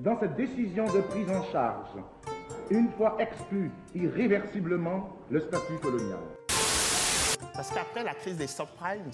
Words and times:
Dans 0.00 0.18
cette 0.20 0.36
décision 0.36 0.84
de 0.84 1.00
prise 1.00 1.28
en 1.30 1.42
charge, 1.50 1.88
une 2.70 2.90
fois 2.92 3.16
exclu 3.18 3.70
irréversiblement 3.94 5.08
le 5.30 5.40
statut 5.40 5.78
colonial. 5.82 6.18
Parce 7.54 7.70
qu'après 7.70 8.04
la 8.04 8.14
crise 8.14 8.36
des 8.36 8.46
subprimes, 8.46 9.10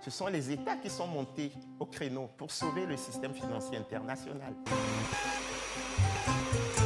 ce 0.00 0.10
sont 0.10 0.26
les 0.26 0.50
États 0.50 0.76
qui 0.76 0.90
sont 0.90 1.06
montés 1.06 1.52
au 1.80 1.86
créneau 1.86 2.28
pour 2.36 2.50
sauver 2.50 2.86
le 2.86 2.96
système 2.96 3.32
financier 3.32 3.78
international. 3.78 4.52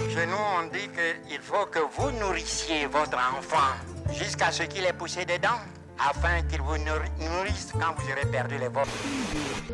Chez 0.09 0.27
nous, 0.27 0.45
on 0.59 0.67
dit 0.69 0.89
qu'il 0.89 1.41
faut 1.41 1.67
que 1.67 1.79
vous 1.79 2.11
nourrissiez 2.19 2.87
votre 2.87 3.17
enfant 3.17 3.77
jusqu'à 4.13 4.51
ce 4.51 4.65
qu'il 4.65 4.85
ait 4.85 4.93
poussé 4.93 5.25
des 5.25 5.39
dents, 5.39 5.61
afin 5.99 6.43
qu'il 6.43 6.63
vous 6.63 6.79
nourrisse 6.79 7.73
quand 7.73 7.95
vous 7.97 8.11
aurez 8.11 8.31
perdu 8.31 8.59
les 8.59 8.69
vôtres. 8.69 8.91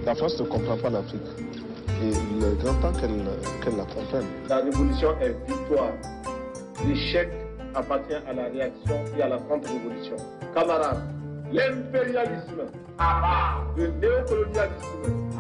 La 0.05 0.15
France 0.15 0.39
ne 0.41 0.47
comprend 0.47 0.77
pas 0.77 0.91
l'Afrique. 0.91 1.66
Et 2.03 2.09
il 2.09 2.45
est 2.45 2.63
grand 2.63 2.75
temps 2.83 2.93
qu'elle 3.01 3.25
la 3.75 3.85
comprenne. 3.85 4.27
La 4.51 4.57
révolution 4.59 5.19
est 5.19 5.35
victoire. 5.49 5.93
L'échec 6.87 7.31
appartient 7.75 8.13
à 8.13 8.35
la 8.35 8.45
réaction 8.49 8.97
et 9.17 9.23
à 9.23 9.29
la 9.29 9.39
contre-révolution. 9.39 10.17
Camarades, 10.55 11.01
l'impérialisme, 11.51 12.67
le 13.79 13.87
néocolonialisme. 13.93 15.31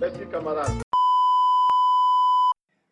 Merci 0.00 0.20
camarades. 0.30 0.82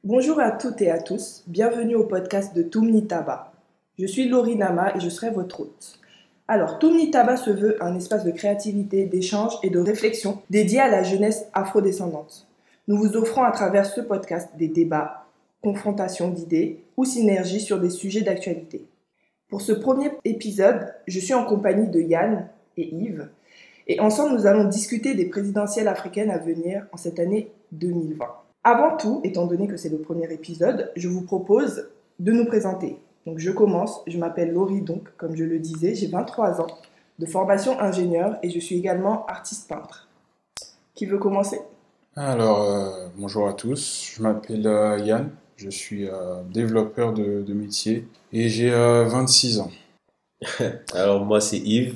Bonjour 0.02 0.40
à 0.40 0.50
toutes 0.50 0.82
et 0.82 0.90
à 0.90 0.98
tous, 1.00 1.44
bienvenue 1.46 1.94
au 1.94 2.04
podcast 2.04 2.56
de 2.56 2.62
Toumni 2.62 3.06
Taba. 3.06 3.52
Je 4.00 4.06
suis 4.06 4.28
Laurie 4.28 4.56
Nama 4.56 4.96
et 4.96 5.00
je 5.00 5.08
serai 5.10 5.30
votre 5.30 5.60
hôte. 5.60 6.00
Alors, 6.48 6.80
Toumni 6.80 7.12
Taba 7.12 7.36
se 7.36 7.50
veut 7.50 7.76
un 7.80 7.94
espace 7.94 8.24
de 8.24 8.32
créativité, 8.32 9.04
d'échange 9.04 9.52
et 9.62 9.70
de 9.70 9.78
réflexion 9.78 10.42
dédié 10.50 10.80
à 10.80 10.88
la 10.88 11.04
jeunesse 11.04 11.44
afrodescendante. 11.52 12.47
Nous 12.88 12.96
vous 12.96 13.18
offrons 13.18 13.42
à 13.42 13.50
travers 13.50 13.84
ce 13.84 14.00
podcast 14.00 14.48
des 14.56 14.68
débats, 14.68 15.26
confrontations 15.62 16.30
d'idées 16.30 16.82
ou 16.96 17.04
synergies 17.04 17.60
sur 17.60 17.78
des 17.78 17.90
sujets 17.90 18.22
d'actualité. 18.22 18.86
Pour 19.50 19.60
ce 19.60 19.72
premier 19.72 20.12
épisode, 20.24 20.94
je 21.06 21.20
suis 21.20 21.34
en 21.34 21.44
compagnie 21.44 21.90
de 21.90 22.00
Yann 22.00 22.48
et 22.78 22.88
Yves 22.88 23.28
et 23.88 24.00
ensemble 24.00 24.34
nous 24.34 24.46
allons 24.46 24.64
discuter 24.64 25.14
des 25.14 25.26
présidentielles 25.26 25.86
africaines 25.86 26.30
à 26.30 26.38
venir 26.38 26.86
en 26.90 26.96
cette 26.96 27.18
année 27.18 27.52
2020. 27.72 28.24
Avant 28.64 28.96
tout, 28.96 29.20
étant 29.22 29.46
donné 29.46 29.68
que 29.68 29.76
c'est 29.76 29.90
le 29.90 29.98
premier 29.98 30.32
épisode, 30.32 30.90
je 30.96 31.08
vous 31.08 31.20
propose 31.20 31.90
de 32.18 32.32
nous 32.32 32.46
présenter. 32.46 32.96
Donc 33.26 33.38
je 33.38 33.50
commence, 33.50 34.00
je 34.06 34.16
m'appelle 34.16 34.52
Laurie 34.52 34.80
donc, 34.80 35.14
comme 35.18 35.36
je 35.36 35.44
le 35.44 35.58
disais, 35.58 35.94
j'ai 35.94 36.06
23 36.06 36.62
ans, 36.62 36.78
de 37.18 37.26
formation 37.26 37.78
ingénieur 37.80 38.38
et 38.42 38.48
je 38.48 38.58
suis 38.58 38.78
également 38.78 39.26
artiste 39.26 39.68
peintre. 39.68 40.08
Qui 40.94 41.04
veut 41.04 41.18
commencer? 41.18 41.60
Alors, 42.20 42.62
euh, 42.64 43.06
bonjour 43.16 43.46
à 43.46 43.52
tous, 43.52 44.12
je 44.16 44.20
m'appelle 44.20 44.66
euh, 44.66 44.98
Yann, 44.98 45.30
je 45.56 45.70
suis 45.70 46.08
euh, 46.08 46.42
développeur 46.52 47.12
de, 47.12 47.42
de, 47.42 47.54
métier 47.54 48.08
et 48.32 48.48
j'ai 48.48 48.70
26 48.70 49.60
ans. 49.60 49.70
Alors 50.94 51.24
moi 51.24 51.40
c'est 51.40 51.58
Yves, 51.58 51.94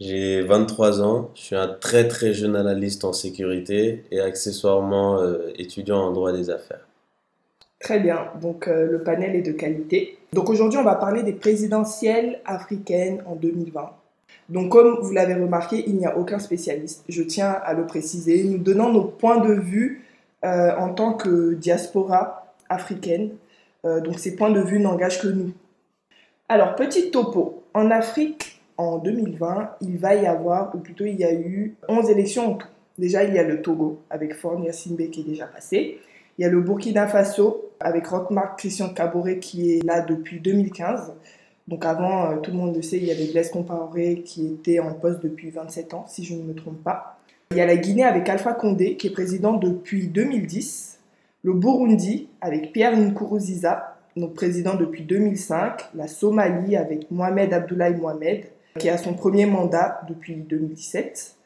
j'ai 0.00 0.42
23 0.42 1.00
ans, 1.00 1.30
je 1.36 1.42
suis 1.42 1.54
un 1.54 1.68
très 1.68 2.08
très 2.08 2.34
jeune 2.34 2.56
analyste 2.56 3.04
en 3.04 3.12
sécurité 3.12 4.02
et 4.10 4.20
accessoirement 4.20 5.20
euh, 5.20 5.52
étudiant 5.56 6.00
en 6.00 6.10
droit 6.10 6.32
des 6.32 6.50
affaires. 6.50 6.88
Très 7.78 8.00
bien, 8.00 8.32
donc 8.40 8.66
euh, 8.66 8.90
le 8.90 9.04
panel 9.04 9.36
est 9.36 9.42
de 9.42 9.52
qualité. 9.52 10.18
Donc 10.32 10.50
aujourd'hui 10.50 10.80
on 10.80 10.84
va 10.84 10.96
parler 10.96 11.22
des 11.22 11.34
présidentielles 11.34 12.40
africaines 12.46 13.22
en 13.26 13.36
2020. 13.36 13.92
Donc 14.52 14.70
comme 14.70 14.98
vous 15.00 15.12
l'avez 15.12 15.34
remarqué, 15.34 15.82
il 15.86 15.96
n'y 15.96 16.06
a 16.06 16.16
aucun 16.16 16.38
spécialiste, 16.38 17.04
je 17.08 17.22
tiens 17.22 17.50
à 17.50 17.74
le 17.74 17.86
préciser. 17.86 18.44
Nous 18.44 18.58
donnons 18.58 18.92
nos 18.92 19.04
points 19.04 19.40
de 19.40 19.54
vue 19.54 20.04
euh, 20.44 20.76
en 20.76 20.94
tant 20.94 21.14
que 21.14 21.54
diaspora 21.54 22.54
africaine. 22.68 23.30
donc 23.84 24.18
ces 24.18 24.36
points 24.36 24.50
de 24.50 24.60
vue 24.60 24.78
n'engagent 24.78 25.20
que 25.20 25.28
nous. 25.28 25.52
Alors 26.48 26.74
petit 26.76 27.10
topo, 27.10 27.62
en 27.74 27.90
Afrique, 27.90 28.60
en 28.76 28.98
2020, 28.98 29.76
il 29.80 29.98
va 29.98 30.14
y 30.14 30.26
avoir, 30.26 30.74
ou 30.74 30.78
plutôt 30.78 31.04
il 31.04 31.16
y 31.16 31.24
a 31.24 31.32
eu 31.32 31.74
11 31.88 32.10
élections 32.10 32.52
en 32.52 32.54
tout. 32.54 32.68
Déjà, 32.98 33.24
il 33.24 33.34
y 33.34 33.38
a 33.38 33.42
le 33.42 33.62
Togo 33.62 34.00
avec 34.10 34.34
Faure 34.34 34.60
Simbe 34.72 35.08
qui 35.10 35.20
est 35.20 35.24
déjà 35.24 35.46
passé. 35.46 35.98
Il 36.38 36.42
y 36.42 36.44
a 36.44 36.48
le 36.48 36.60
Burkina 36.60 37.06
Faso 37.06 37.70
avec 37.80 38.06
Rockmark 38.06 38.58
Christian 38.58 38.90
Caboret 38.90 39.38
qui 39.38 39.72
est 39.72 39.84
là 39.84 40.00
depuis 40.00 40.40
2015. 40.40 41.12
Donc 41.68 41.84
avant, 41.84 42.30
euh, 42.30 42.36
tout 42.38 42.50
le 42.50 42.56
monde 42.56 42.74
le 42.74 42.82
sait, 42.82 42.96
il 42.96 43.04
y 43.04 43.10
avait 43.10 43.26
Blaise 43.26 43.50
Compaoré 43.50 44.22
qui 44.24 44.46
était 44.46 44.80
en 44.80 44.94
poste 44.94 45.22
depuis 45.22 45.50
27 45.50 45.94
ans, 45.94 46.04
si 46.08 46.24
je 46.24 46.34
ne 46.34 46.42
me 46.42 46.54
trompe 46.54 46.82
pas. 46.82 47.18
Il 47.52 47.58
y 47.58 47.60
a 47.60 47.66
la 47.66 47.76
Guinée 47.76 48.04
avec 48.04 48.28
Alpha 48.28 48.54
Condé 48.54 48.96
qui 48.96 49.08
est 49.08 49.12
président 49.12 49.52
depuis 49.54 50.08
2010. 50.08 50.98
Le 51.44 51.52
Burundi 51.52 52.28
avec 52.40 52.72
Pierre 52.72 52.96
Nkurunziza, 52.96 53.96
donc 54.16 54.34
président 54.34 54.74
depuis 54.74 55.02
2005. 55.02 55.90
La 55.94 56.08
Somalie 56.08 56.76
avec 56.76 57.10
Mohamed 57.10 57.52
Abdoulaye 57.52 57.94
Mohamed 57.94 58.46
qui 58.78 58.88
a 58.88 58.96
son 58.96 59.14
premier 59.14 59.46
mandat 59.46 60.00
depuis 60.08 60.36
2017. 60.36 61.36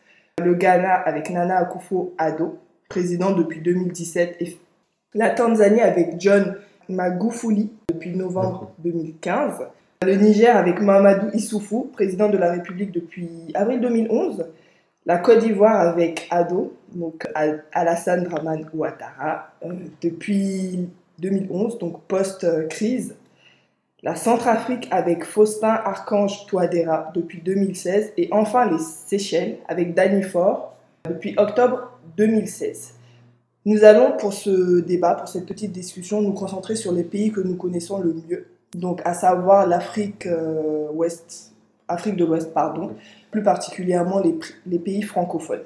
Le 0.43 0.55
Ghana 0.55 0.93
avec 0.93 1.31
Nana 1.31 1.63
Akufo-Addo, 1.63 2.59
président 2.89 3.33
depuis 3.33 3.61
2017. 3.61 4.37
Et 4.41 4.59
la 5.15 5.31
Tanzanie 5.31 5.81
avec 5.81 6.21
John 6.21 6.57
Magufuli 6.89 7.71
depuis 7.89 8.15
novembre 8.15 8.71
2015. 8.79 9.67
Le 10.05 10.15
Niger 10.15 10.55
avec 10.57 10.81
Mamadou 10.81 11.29
Issoufou, 11.33 11.91
président 11.93 12.29
de 12.29 12.37
la 12.37 12.53
République 12.53 12.93
depuis 12.93 13.29
avril 13.55 13.81
2011. 13.81 14.47
La 15.07 15.19
Côte 15.19 15.39
d'Ivoire 15.39 15.81
avec 15.81 16.27
Ado, 16.31 16.77
donc 16.95 17.27
Alassane 17.73 18.25
Draman 18.25 18.67
Ouattara, 18.75 19.53
euh, 19.65 19.73
depuis 20.03 20.89
2011, 21.21 21.79
donc 21.79 22.03
post-crise 22.09 23.15
la 24.03 24.15
Centrafrique 24.15 24.87
avec 24.91 25.25
Faustin 25.25 25.81
Archange 25.85 26.47
Touadéra 26.47 27.11
depuis 27.15 27.41
2016 27.41 28.13
et 28.17 28.29
enfin 28.31 28.71
les 28.71 28.79
Seychelles 28.79 29.59
avec 29.67 29.95
Danny 29.95 30.23
Ford 30.23 30.77
depuis 31.09 31.35
octobre 31.39 31.99
2016. 32.17 32.95
Nous 33.65 33.83
allons 33.83 34.17
pour 34.17 34.33
ce 34.33 34.81
débat, 34.81 35.15
pour 35.15 35.29
cette 35.29 35.47
petite 35.47 35.73
discussion, 35.73 36.21
nous 36.23 36.35
concentrer 36.35 36.77
sur 36.77 36.93
les 36.93 37.03
pays 37.03 37.33
que 37.33 37.41
nous 37.41 37.57
connaissons 37.57 37.99
le 37.99 38.15
mieux, 38.29 38.47
donc 38.77 39.01
à 39.05 39.15
savoir 39.15 39.67
l'Afrique 39.67 40.27
euh, 40.27 40.89
ouest, 40.93 41.53
Afrique 41.89 42.17
de 42.17 42.25
l'Ouest, 42.25 42.53
pardon, 42.53 42.93
plus 43.31 43.43
particulièrement 43.43 44.21
les, 44.21 44.39
les 44.67 44.79
pays 44.79 45.03
francophones. 45.03 45.65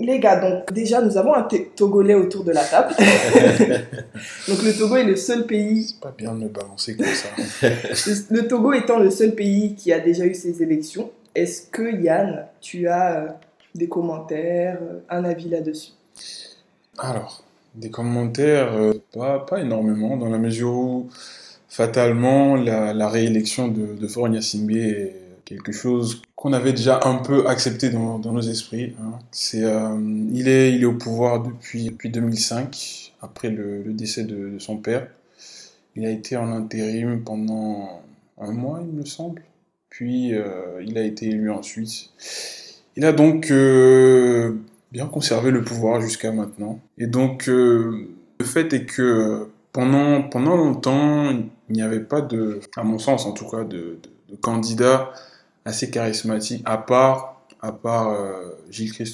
Les 0.00 0.20
gars, 0.20 0.36
donc 0.36 0.72
déjà 0.72 1.00
nous 1.00 1.16
avons 1.16 1.34
un 1.34 1.48
Togolais 1.74 2.14
autour 2.14 2.44
de 2.44 2.52
la 2.52 2.64
table. 2.64 2.94
donc 4.48 4.62
le 4.62 4.78
Togo 4.78 4.94
est 4.94 5.04
le 5.04 5.16
seul 5.16 5.44
pays. 5.44 5.88
C'est 5.88 6.00
pas 6.00 6.14
bien 6.16 6.34
de 6.34 6.44
me 6.44 6.48
balancer 6.48 6.96
comme 6.96 7.06
ça. 7.06 7.28
le, 8.30 8.46
Togo 8.46 8.72
étant 8.74 9.00
le 9.00 9.10
seul 9.10 9.34
pays 9.34 9.74
qui 9.74 9.92
a 9.92 9.98
déjà 9.98 10.24
eu 10.24 10.34
ses 10.34 10.62
élections, 10.62 11.10
est-ce 11.34 11.66
que 11.66 12.00
Yann, 12.00 12.46
tu 12.60 12.86
as 12.86 13.16
euh, 13.16 13.28
des 13.74 13.88
commentaires, 13.88 14.78
euh, 14.82 15.00
un 15.10 15.24
avis 15.24 15.48
là-dessus? 15.48 15.92
Alors, 16.98 17.42
des 17.74 17.90
commentaires, 17.90 18.72
euh, 18.74 18.92
pas, 19.12 19.40
pas 19.40 19.60
énormément, 19.60 20.16
dans 20.16 20.28
la 20.28 20.38
mesure 20.38 20.74
où 20.74 21.08
fatalement 21.78 22.56
la, 22.56 23.08
réélection 23.08 23.68
de, 23.68 23.94
de 23.94 24.08
Faure 24.08 24.26
est 24.34 25.14
quelque 25.44 25.70
chose 25.70 26.22
qu'on 26.34 26.52
avait 26.52 26.72
déjà 26.72 26.98
un 27.04 27.18
peu 27.18 27.46
accepté 27.46 27.90
dans, 27.90 28.18
nos 28.18 28.40
esprits. 28.40 28.96
Hein. 29.00 29.20
C'est, 29.30 29.62
euh, 29.62 29.96
il, 30.32 30.48
est, 30.48 30.74
il 30.74 30.82
est 30.82 30.86
au 30.86 30.94
pouvoir 30.94 31.40
depuis, 31.40 31.84
depuis 31.84 32.10
2005, 32.10 33.12
après 33.22 33.50
le, 33.50 33.84
décès 33.92 34.24
de, 34.24 34.58
son 34.58 34.78
père. 34.78 35.06
Il 35.94 36.04
a 36.04 36.10
été 36.10 36.36
en 36.36 36.50
intérim 36.50 37.22
pendant 37.22 38.02
un 38.40 38.50
mois, 38.50 38.80
il 38.82 38.92
me 38.92 39.04
semble. 39.04 39.42
Puis 39.88 40.34
euh, 40.34 40.82
il 40.84 40.98
a 40.98 41.04
été 41.04 41.26
élu 41.26 41.48
ensuite. 41.48 42.10
Il 42.96 43.04
a 43.04 43.12
donc 43.12 43.52
euh, 43.52 44.52
bien 44.90 45.06
conservé 45.06 45.52
le 45.52 45.62
pouvoir 45.62 46.00
jusqu'à 46.00 46.32
maintenant. 46.32 46.80
Et 46.98 47.06
donc 47.06 47.46
le 47.46 48.08
fait 48.42 48.72
est 48.72 48.84
que 48.84 49.48
pendant, 49.72 50.22
pendant 50.22 50.56
longtemps, 50.56 51.32
il 51.68 51.76
n'y 51.76 51.82
avait 51.82 52.00
pas 52.00 52.20
de, 52.20 52.60
à 52.76 52.82
mon 52.82 52.98
sens 52.98 53.26
en 53.26 53.32
tout 53.32 53.48
cas, 53.48 53.64
de, 53.64 53.98
de 54.28 54.36
candidat 54.36 55.12
assez 55.64 55.90
charismatique, 55.90 56.62
à 56.64 56.78
part, 56.78 57.44
à 57.60 57.72
part 57.72 58.10
euh, 58.10 58.50
Gilles 58.70 58.92
qui 58.92 59.04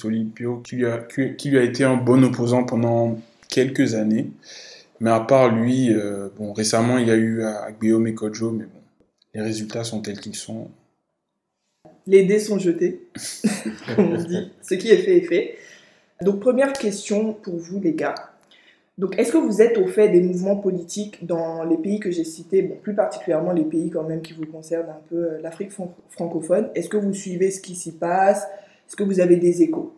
lui, 0.75 0.85
a, 0.85 0.99
qui, 0.99 1.49
lui 1.49 1.57
a 1.57 1.63
été 1.63 1.83
un 1.83 1.97
bon 1.97 2.23
opposant 2.23 2.63
pendant 2.63 3.19
quelques 3.49 3.95
années. 3.95 4.29
Mais 5.01 5.09
à 5.09 5.19
part 5.19 5.53
lui, 5.53 5.93
euh, 5.93 6.29
bon, 6.37 6.53
récemment, 6.53 6.97
il 6.97 7.07
y 7.07 7.11
a 7.11 7.17
eu 7.17 7.43
Guillaume 7.81 8.07
et 8.07 8.13
Kojo, 8.13 8.51
mais 8.51 8.63
bon, 8.63 8.81
les 9.33 9.41
résultats 9.41 9.83
sont 9.83 10.01
tels 10.01 10.19
qu'ils 10.19 10.35
sont. 10.35 10.69
Les 12.07 12.23
dés 12.23 12.39
sont 12.39 12.59
jetés, 12.59 13.07
comme 13.95 14.13
on 14.13 14.23
dit. 14.23 14.51
Ce 14.61 14.75
qui 14.75 14.89
est 14.89 14.97
fait 14.97 15.17
est 15.17 15.27
fait. 15.27 15.57
Donc, 16.21 16.39
première 16.39 16.71
question 16.71 17.33
pour 17.33 17.57
vous, 17.57 17.81
les 17.81 17.93
gars. 17.93 18.15
Donc, 18.97 19.19
est-ce 19.19 19.33
que 19.33 19.37
vous 19.37 19.61
êtes 19.61 19.77
au 19.77 19.87
fait 19.87 20.07
des 20.09 20.21
mouvements 20.21 20.55
politiques 20.55 21.25
dans 21.25 21.65
les 21.65 21.77
pays 21.77 21.99
que 21.99 22.11
j'ai 22.11 22.23
cités, 22.23 22.61
bon, 22.61 22.77
plus 22.81 22.95
particulièrement 22.95 23.51
les 23.51 23.65
pays 23.65 23.89
quand 23.89 24.03
même 24.03 24.21
qui 24.21 24.31
vous 24.31 24.45
concernent 24.45 24.89
un 24.89 25.01
peu, 25.09 25.15
euh, 25.15 25.41
l'Afrique 25.41 25.71
francophone? 26.09 26.69
Est-ce 26.75 26.87
que 26.87 26.95
vous 26.95 27.13
suivez 27.13 27.51
ce 27.51 27.59
qui 27.59 27.75
s'y 27.75 27.97
passe? 27.97 28.47
Est-ce 28.87 28.95
que 28.95 29.03
vous 29.03 29.19
avez 29.19 29.35
des 29.35 29.61
échos? 29.61 29.93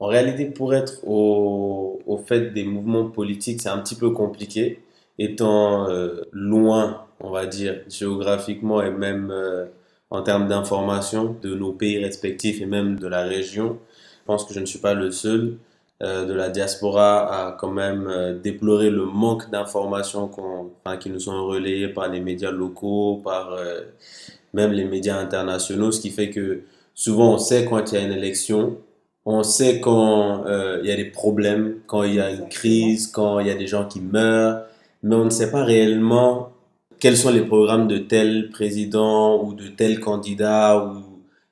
En 0.00 0.06
réalité, 0.06 0.46
pour 0.46 0.74
être 0.74 1.06
au, 1.06 2.00
au 2.06 2.18
fait 2.18 2.52
des 2.52 2.64
mouvements 2.64 3.08
politiques, 3.08 3.62
c'est 3.62 3.68
un 3.68 3.78
petit 3.78 3.94
peu 3.94 4.10
compliqué, 4.10 4.80
étant 5.18 5.88
euh, 5.88 6.22
loin, 6.32 7.06
on 7.20 7.30
va 7.30 7.46
dire, 7.46 7.82
géographiquement 7.88 8.82
et 8.82 8.90
même 8.90 9.30
euh, 9.30 9.66
en 10.08 10.22
termes 10.22 10.48
d'information 10.48 11.36
de 11.40 11.54
nos 11.54 11.72
pays 11.72 11.98
respectifs 11.98 12.60
et 12.60 12.66
même 12.66 12.98
de 12.98 13.06
la 13.06 13.22
région. 13.22 13.78
Je 14.22 14.24
pense 14.26 14.44
que 14.44 14.54
je 14.54 14.60
ne 14.60 14.66
suis 14.66 14.80
pas 14.80 14.94
le 14.94 15.12
seul 15.12 15.58
de 16.00 16.32
la 16.32 16.48
diaspora 16.48 17.48
à 17.48 17.52
quand 17.52 17.70
même 17.70 18.06
euh, 18.08 18.38
déplorer 18.38 18.90
le 18.90 19.04
manque 19.04 19.50
d'informations 19.50 20.30
enfin, 20.84 20.96
qui 20.96 21.10
nous 21.10 21.20
sont 21.20 21.46
relayées 21.46 21.88
par 21.88 22.08
les 22.08 22.20
médias 22.20 22.50
locaux, 22.50 23.20
par 23.22 23.52
euh, 23.52 23.80
même 24.54 24.72
les 24.72 24.84
médias 24.84 25.18
internationaux, 25.18 25.92
ce 25.92 26.00
qui 26.00 26.10
fait 26.10 26.30
que 26.30 26.62
souvent 26.94 27.34
on 27.34 27.38
sait 27.38 27.66
quand 27.66 27.92
il 27.92 27.94
y 27.96 27.98
a 27.98 28.04
une 28.04 28.12
élection, 28.12 28.78
on 29.26 29.42
sait 29.42 29.80
quand 29.80 30.44
il 30.82 30.86
y 30.86 30.90
a 30.90 30.96
des 30.96 31.04
problèmes, 31.04 31.76
quand 31.86 32.02
il 32.04 32.14
y 32.14 32.20
a 32.20 32.30
une 32.30 32.48
crise, 32.48 33.08
quand 33.08 33.38
il 33.38 33.46
y 33.46 33.50
a 33.50 33.54
des 33.54 33.66
gens 33.66 33.86
qui 33.86 34.00
meurent, 34.00 34.62
mais 35.02 35.14
on 35.14 35.26
ne 35.26 35.30
sait 35.30 35.50
pas 35.50 35.62
réellement 35.64 36.50
quels 36.98 37.16
sont 37.16 37.30
les 37.30 37.42
programmes 37.42 37.88
de 37.88 37.98
tel 37.98 38.50
président 38.50 39.42
ou 39.42 39.54
de 39.54 39.68
tel 39.68 40.00
candidat 40.00 40.84
ou 40.84 41.09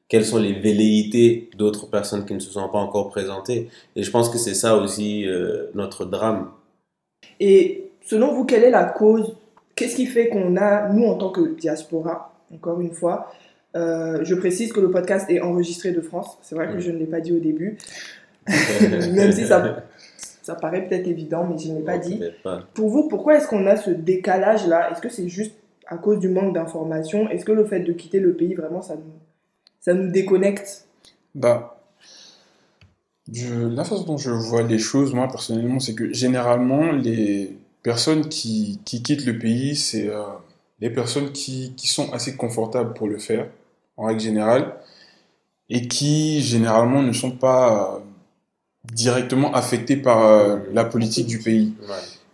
quelles 0.08 0.24
sont 0.24 0.38
les 0.38 0.54
velléités 0.54 1.50
d'autres 1.56 1.86
personnes 1.86 2.24
qui 2.24 2.34
ne 2.34 2.38
se 2.38 2.50
sont 2.50 2.68
pas 2.68 2.78
encore 2.78 3.10
présentées. 3.10 3.68
Et 3.94 4.02
je 4.02 4.10
pense 4.10 4.30
que 4.30 4.38
c'est 4.38 4.54
ça 4.54 4.76
aussi 4.76 5.26
euh, 5.26 5.66
notre 5.74 6.04
drame. 6.04 6.50
Et 7.40 7.90
selon 8.02 8.32
vous, 8.32 8.44
quelle 8.44 8.64
est 8.64 8.70
la 8.70 8.84
cause? 8.84 9.36
Qu'est-ce 9.74 9.96
qui 9.96 10.06
fait 10.06 10.28
qu'on 10.28 10.56
a, 10.56 10.88
nous 10.88 11.04
en 11.04 11.14
tant 11.14 11.30
que 11.30 11.54
diaspora, 11.54 12.34
encore 12.52 12.80
une 12.80 12.92
fois, 12.92 13.30
euh, 13.76 14.20
je 14.24 14.34
précise 14.34 14.72
que 14.72 14.80
le 14.80 14.90
podcast 14.90 15.30
est 15.30 15.40
enregistré 15.40 15.92
de 15.92 16.00
France. 16.00 16.38
C'est 16.42 16.54
vrai 16.54 16.72
que 16.72 16.80
je 16.80 16.90
ne 16.90 16.98
l'ai 16.98 17.06
pas 17.06 17.20
dit 17.20 17.32
au 17.32 17.38
début. 17.38 17.76
Même 18.48 19.30
si 19.32 19.46
ça, 19.46 19.84
ça 20.42 20.54
paraît 20.54 20.88
peut-être 20.88 21.06
évident, 21.06 21.46
mais 21.46 21.58
je 21.58 21.70
ne 21.70 21.78
l'ai 21.78 21.84
pas 21.84 21.98
dit. 21.98 22.18
Pour 22.72 22.88
vous, 22.88 23.08
pourquoi 23.08 23.36
est-ce 23.36 23.46
qu'on 23.46 23.66
a 23.66 23.76
ce 23.76 23.90
décalage-là? 23.90 24.90
Est-ce 24.90 25.02
que 25.02 25.10
c'est 25.10 25.28
juste 25.28 25.54
à 25.86 25.98
cause 25.98 26.18
du 26.18 26.30
manque 26.30 26.54
d'informations? 26.54 27.28
Est-ce 27.28 27.44
que 27.44 27.52
le 27.52 27.66
fait 27.66 27.80
de 27.80 27.92
quitter 27.92 28.20
le 28.20 28.32
pays, 28.32 28.54
vraiment, 28.54 28.80
ça 28.80 28.94
nous, 28.94 29.02
ça 29.80 29.94
nous 29.94 30.10
déconnecte 30.10 30.86
Bah, 31.34 31.78
la 33.26 33.84
façon 33.84 34.04
dont 34.04 34.16
je 34.16 34.30
vois 34.30 34.62
les 34.62 34.78
choses, 34.78 35.12
moi, 35.12 35.28
personnellement, 35.28 35.80
c'est 35.80 35.94
que 35.94 36.12
généralement, 36.12 36.92
les 36.92 37.56
personnes 37.82 38.28
qui, 38.28 38.80
qui 38.84 39.02
quittent 39.02 39.26
le 39.26 39.38
pays, 39.38 39.76
c'est 39.76 40.08
euh, 40.08 40.22
les 40.80 40.90
personnes 40.90 41.32
qui, 41.32 41.74
qui 41.76 41.88
sont 41.88 42.12
assez 42.12 42.36
confortables 42.36 42.94
pour 42.94 43.08
le 43.08 43.18
faire, 43.18 43.48
en 43.96 44.06
règle 44.06 44.20
générale, 44.20 44.74
et 45.68 45.88
qui, 45.88 46.40
généralement, 46.40 47.02
ne 47.02 47.12
sont 47.12 47.32
pas 47.32 47.96
euh, 47.96 47.98
directement 48.92 49.52
affectés 49.54 49.96
par 49.96 50.24
euh, 50.24 50.58
la 50.72 50.84
politique 50.84 51.26
du 51.26 51.38
pays. 51.38 51.74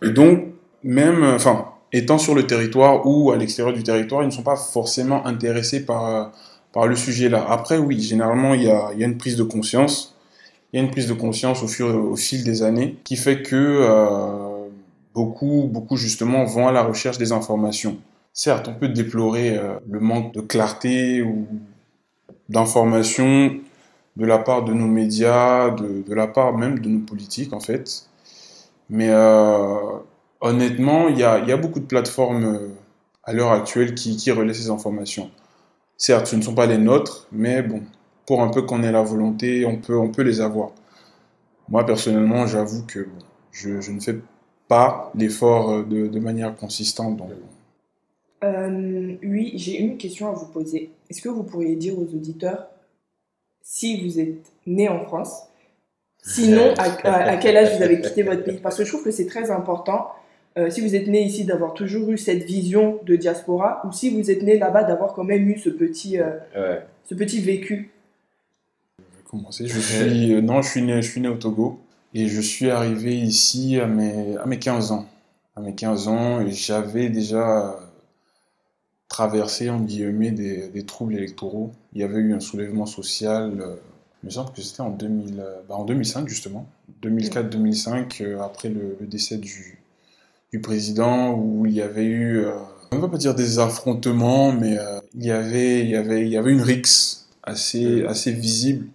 Et 0.01 0.11
donc, 0.11 0.45
même, 0.83 1.23
enfin, 1.23 1.65
étant 1.91 2.17
sur 2.17 2.35
le 2.35 2.47
territoire 2.47 3.05
ou 3.05 3.31
à 3.31 3.37
l'extérieur 3.37 3.73
du 3.73 3.83
territoire, 3.83 4.23
ils 4.23 4.27
ne 4.27 4.31
sont 4.31 4.43
pas 4.43 4.55
forcément 4.55 5.25
intéressés 5.25 5.85
par 5.85 6.31
par 6.75 6.87
le 6.87 6.97
sujet 6.97 7.29
là. 7.29 7.45
Après, 7.49 7.77
oui, 7.77 8.01
généralement, 8.01 8.53
il 8.53 8.63
y 8.63 8.69
a, 8.69 8.91
une 8.97 9.17
prise 9.17 9.37
de 9.37 9.43
conscience. 9.43 10.13
Il 10.73 10.77
y 10.77 10.81
a 10.81 10.83
une 10.83 10.91
prise 10.91 11.07
de 11.07 11.13
conscience 11.13 11.63
au, 11.63 12.15
fil 12.17 12.43
des 12.43 12.63
années 12.63 12.97
qui 13.05 13.15
fait 13.15 13.41
que 13.41 13.55
euh, 13.55 14.67
beaucoup, 15.13 15.69
beaucoup 15.71 15.95
justement 15.95 16.43
vont 16.43 16.67
à 16.67 16.73
la 16.73 16.83
recherche 16.83 17.17
des 17.17 17.31
informations. 17.31 17.97
Certes, 18.33 18.67
on 18.67 18.73
peut 18.73 18.89
déplorer 18.89 19.57
euh, 19.57 19.75
le 19.89 20.01
manque 20.01 20.33
de 20.33 20.41
clarté 20.41 21.21
ou 21.21 21.47
d'informations 22.49 23.55
de 24.17 24.25
la 24.25 24.37
part 24.37 24.65
de 24.65 24.73
nos 24.73 24.87
médias, 24.87 25.69
de, 25.69 26.13
la 26.13 26.27
part 26.27 26.57
même 26.57 26.79
de 26.79 26.89
nos 26.89 27.05
politiques 27.05 27.53
en 27.53 27.61
fait. 27.61 28.09
Mais 28.89 29.07
euh, 29.11 29.77
honnêtement, 30.41 31.07
il 31.07 31.17
y 31.17 31.23
a, 31.23 31.57
beaucoup 31.57 31.79
de 31.79 31.85
plateformes 31.85 32.59
à 33.23 33.31
l'heure 33.31 33.53
actuelle 33.53 33.95
qui, 33.95 34.17
qui 34.17 34.29
relaient 34.31 34.53
ces 34.53 34.69
informations. 34.69 35.31
Certes, 35.97 36.27
ce 36.27 36.35
ne 36.35 36.41
sont 36.41 36.55
pas 36.55 36.65
les 36.65 36.77
nôtres, 36.77 37.27
mais 37.31 37.61
bon, 37.61 37.81
pour 38.25 38.41
un 38.41 38.49
peu 38.49 38.63
qu'on 38.63 38.83
ait 38.83 38.91
la 38.91 39.03
volonté, 39.03 39.65
on 39.65 39.77
peut, 39.77 39.97
on 39.97 40.09
peut 40.09 40.23
les 40.23 40.41
avoir. 40.41 40.71
Moi, 41.69 41.85
personnellement, 41.85 42.47
j'avoue 42.47 42.85
que 42.85 43.07
je, 43.51 43.91
ne 43.91 43.99
fais 43.99 44.17
pas 44.67 45.11
l'effort 45.15 45.85
de, 45.85 46.07
de, 46.07 46.19
manière 46.19 46.55
consistante. 46.55 47.17
Donc... 47.17 47.29
Euh, 48.43 49.15
oui, 49.23 49.53
j'ai 49.55 49.79
une 49.79 49.97
question 49.97 50.29
à 50.29 50.33
vous 50.33 50.47
poser. 50.47 50.91
Est-ce 51.09 51.21
que 51.21 51.29
vous 51.29 51.43
pourriez 51.43 51.75
dire 51.75 51.97
aux 51.97 52.03
auditeurs 52.03 52.67
si 53.61 54.05
vous 54.05 54.19
êtes 54.19 54.51
né 54.67 54.89
en 54.89 55.05
France, 55.05 55.47
sinon 56.21 56.73
à 56.77 57.37
quel 57.37 57.57
âge 57.57 57.77
vous 57.77 57.83
avez 57.83 58.01
quitté 58.01 58.21
votre 58.21 58.43
pays? 58.43 58.59
Parce 58.61 58.77
que 58.77 58.83
je 58.83 58.89
trouve 58.89 59.03
que 59.03 59.11
c'est 59.11 59.25
très 59.25 59.49
important 59.49 60.09
euh, 60.57 60.69
si 60.69 60.79
vous 60.79 60.95
êtes 60.95 61.07
né 61.07 61.21
ici, 61.21 61.43
d'avoir 61.43 61.73
toujours 61.73 62.09
eu 62.11 62.17
cette 62.17 62.43
vision 62.43 62.99
de 63.05 63.17
diaspora, 63.17 63.81
ou 63.85 63.91
si 63.91 64.09
vous 64.09 64.31
êtes 64.31 64.41
né 64.41 64.57
là-bas, 64.57 64.83
d'avoir 64.83 65.13
quand 65.13 65.25
même 65.25 65.49
eu 65.49 65.59
ce 65.59 65.69
petit, 65.69 66.17
euh, 66.17 66.31
ouais. 66.55 66.85
ce 67.03 67.13
petit 67.13 67.41
vécu. 67.41 67.91
Je 68.99 69.17
vais 69.17 69.23
commencer. 69.29 69.67
Je 69.67 69.79
suis, 69.79 70.33
euh, 70.33 70.41
non, 70.41 70.61
je 70.61 70.69
suis, 70.69 70.81
né, 70.81 71.01
je 71.01 71.11
suis 71.11 71.19
né 71.19 71.27
au 71.27 71.35
Togo 71.35 71.81
et 72.13 72.27
je 72.27 72.39
suis 72.39 72.69
arrivé 72.69 73.17
ici 73.17 73.79
à 73.81 73.87
mes, 73.87 74.37
à 74.37 74.45
mes 74.45 74.57
15 74.57 74.93
ans. 74.93 75.05
À 75.57 75.61
mes 75.61 75.75
15 75.75 76.07
ans, 76.07 76.47
j'avais 76.47 77.09
déjà 77.09 77.77
traversé 79.09 79.69
en 79.69 79.81
guillemets 79.81 80.31
des, 80.31 80.69
des, 80.69 80.85
troubles 80.85 81.15
électoraux. 81.15 81.73
Il 81.93 81.99
y 81.99 82.03
avait 82.03 82.19
eu 82.19 82.33
un 82.33 82.39
soulèvement 82.39 82.85
social. 82.85 83.59
Euh, 83.59 83.75
il 84.23 84.27
me 84.27 84.31
semble 84.31 84.51
que 84.53 84.61
c'était 84.61 84.81
en, 84.81 84.89
2000, 84.89 85.43
bah 85.67 85.75
en 85.75 85.83
2005 85.83 86.27
justement, 86.27 86.65
2004-2005, 87.03 88.39
après 88.39 88.69
le, 88.69 88.97
le 88.99 89.05
décès 89.05 89.37
du, 89.37 89.84
du 90.51 90.61
président 90.61 91.33
où 91.33 91.65
il 91.65 91.73
y 91.73 91.81
avait 91.81 92.05
eu, 92.05 92.39
euh, 92.39 92.53
on 92.91 92.97
ne 92.97 93.01
va 93.01 93.07
pas 93.07 93.17
dire 93.17 93.35
des 93.35 93.59
affrontements, 93.59 94.51
mais 94.51 94.77
euh, 94.77 94.99
il, 95.15 95.25
y 95.25 95.31
avait, 95.31 95.81
il, 95.81 95.89
y 95.89 95.95
avait, 95.95 96.21
il 96.21 96.29
y 96.29 96.37
avait 96.37 96.51
une 96.51 96.61
rixe 96.61 97.27
assez, 97.43 98.05
assez 98.05 98.31
visible, 98.31 98.87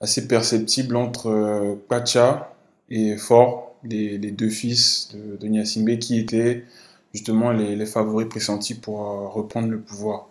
assez 0.00 0.26
perceptible 0.28 0.96
entre 0.96 1.28
euh, 1.28 1.74
Pacha 1.88 2.54
et 2.90 3.16
Fort, 3.16 3.76
les, 3.84 4.18
les, 4.18 4.30
deux 4.32 4.50
fils 4.50 5.14
de, 5.14 5.36
de 5.36 5.94
qui 5.96 6.18
étaient 6.18 6.64
justement 7.12 7.52
les, 7.52 7.76
les 7.76 7.86
favoris 7.86 8.28
pressentis 8.28 8.74
pour 8.74 8.98
reprendre 9.32 9.68
le 9.68 9.80
pouvoir. 9.80 10.28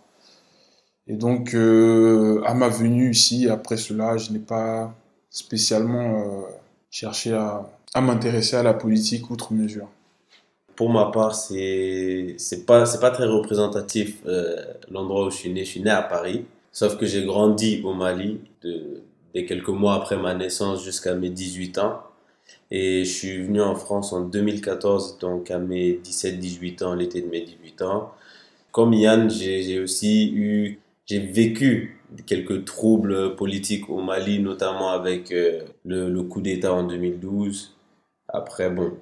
Et 1.08 1.14
donc, 1.14 1.54
euh, 1.54 2.42
à 2.44 2.54
ma 2.54 2.68
venue 2.68 3.10
ici, 3.10 3.48
après 3.48 3.76
cela, 3.76 4.16
je 4.16 4.32
n'ai 4.32 4.40
pas 4.40 4.94
spécialement 5.30 6.20
euh, 6.20 6.42
cherché 6.90 7.32
à, 7.32 7.70
à 7.94 8.00
m'intéresser 8.00 8.56
à 8.56 8.62
la 8.62 8.74
politique 8.74 9.30
outre 9.30 9.52
mesure 9.52 9.88
pour 10.76 10.90
ma 10.90 11.06
part, 11.06 11.34
c'est 11.34 12.34
c'est 12.38 12.66
pas 12.66 12.84
pas 13.00 13.10
très 13.10 13.26
représentatif 13.26 14.18
euh, 14.26 14.56
l'endroit 14.90 15.26
où 15.26 15.30
je 15.30 15.36
suis 15.36 15.50
né. 15.50 15.64
Je 15.64 15.70
suis 15.70 15.80
né 15.80 15.90
à 15.90 16.02
Paris, 16.02 16.44
sauf 16.72 16.96
que 16.98 17.06
j'ai 17.06 17.24
grandi 17.24 17.80
au 17.84 17.94
Mali 17.94 18.40
de, 18.62 19.02
dès 19.34 19.46
quelques 19.46 19.68
mois 19.68 19.94
après 19.94 20.18
ma 20.18 20.34
naissance 20.34 20.84
jusqu'à 20.84 21.14
mes 21.14 21.30
18 21.30 21.78
ans. 21.78 22.02
Et 22.70 23.04
je 23.04 23.10
suis 23.12 23.42
venu 23.42 23.60
en 23.62 23.74
France 23.76 24.12
en 24.12 24.22
2014, 24.22 25.18
donc 25.18 25.50
à 25.50 25.58
mes 25.58 25.94
17-18 25.94 26.84
ans, 26.84 26.94
l'été 26.94 27.22
de 27.22 27.28
mes 27.28 27.40
18 27.42 27.82
ans. 27.82 28.12
Comme 28.72 28.92
Yann, 28.92 29.30
j'ai 29.30 29.80
aussi 29.80 30.32
eu, 30.34 30.80
j'ai 31.06 31.20
vécu 31.20 32.00
quelques 32.26 32.64
troubles 32.64 33.36
politiques 33.36 33.88
au 33.88 34.00
Mali, 34.02 34.40
notamment 34.40 34.90
avec 34.90 35.32
euh, 35.32 35.62
le 35.84 36.22
coup 36.22 36.40
d'État 36.40 36.72
en 36.74 36.84
2012. 36.84 37.74
Après, 38.28 38.70
bon, 38.70 38.92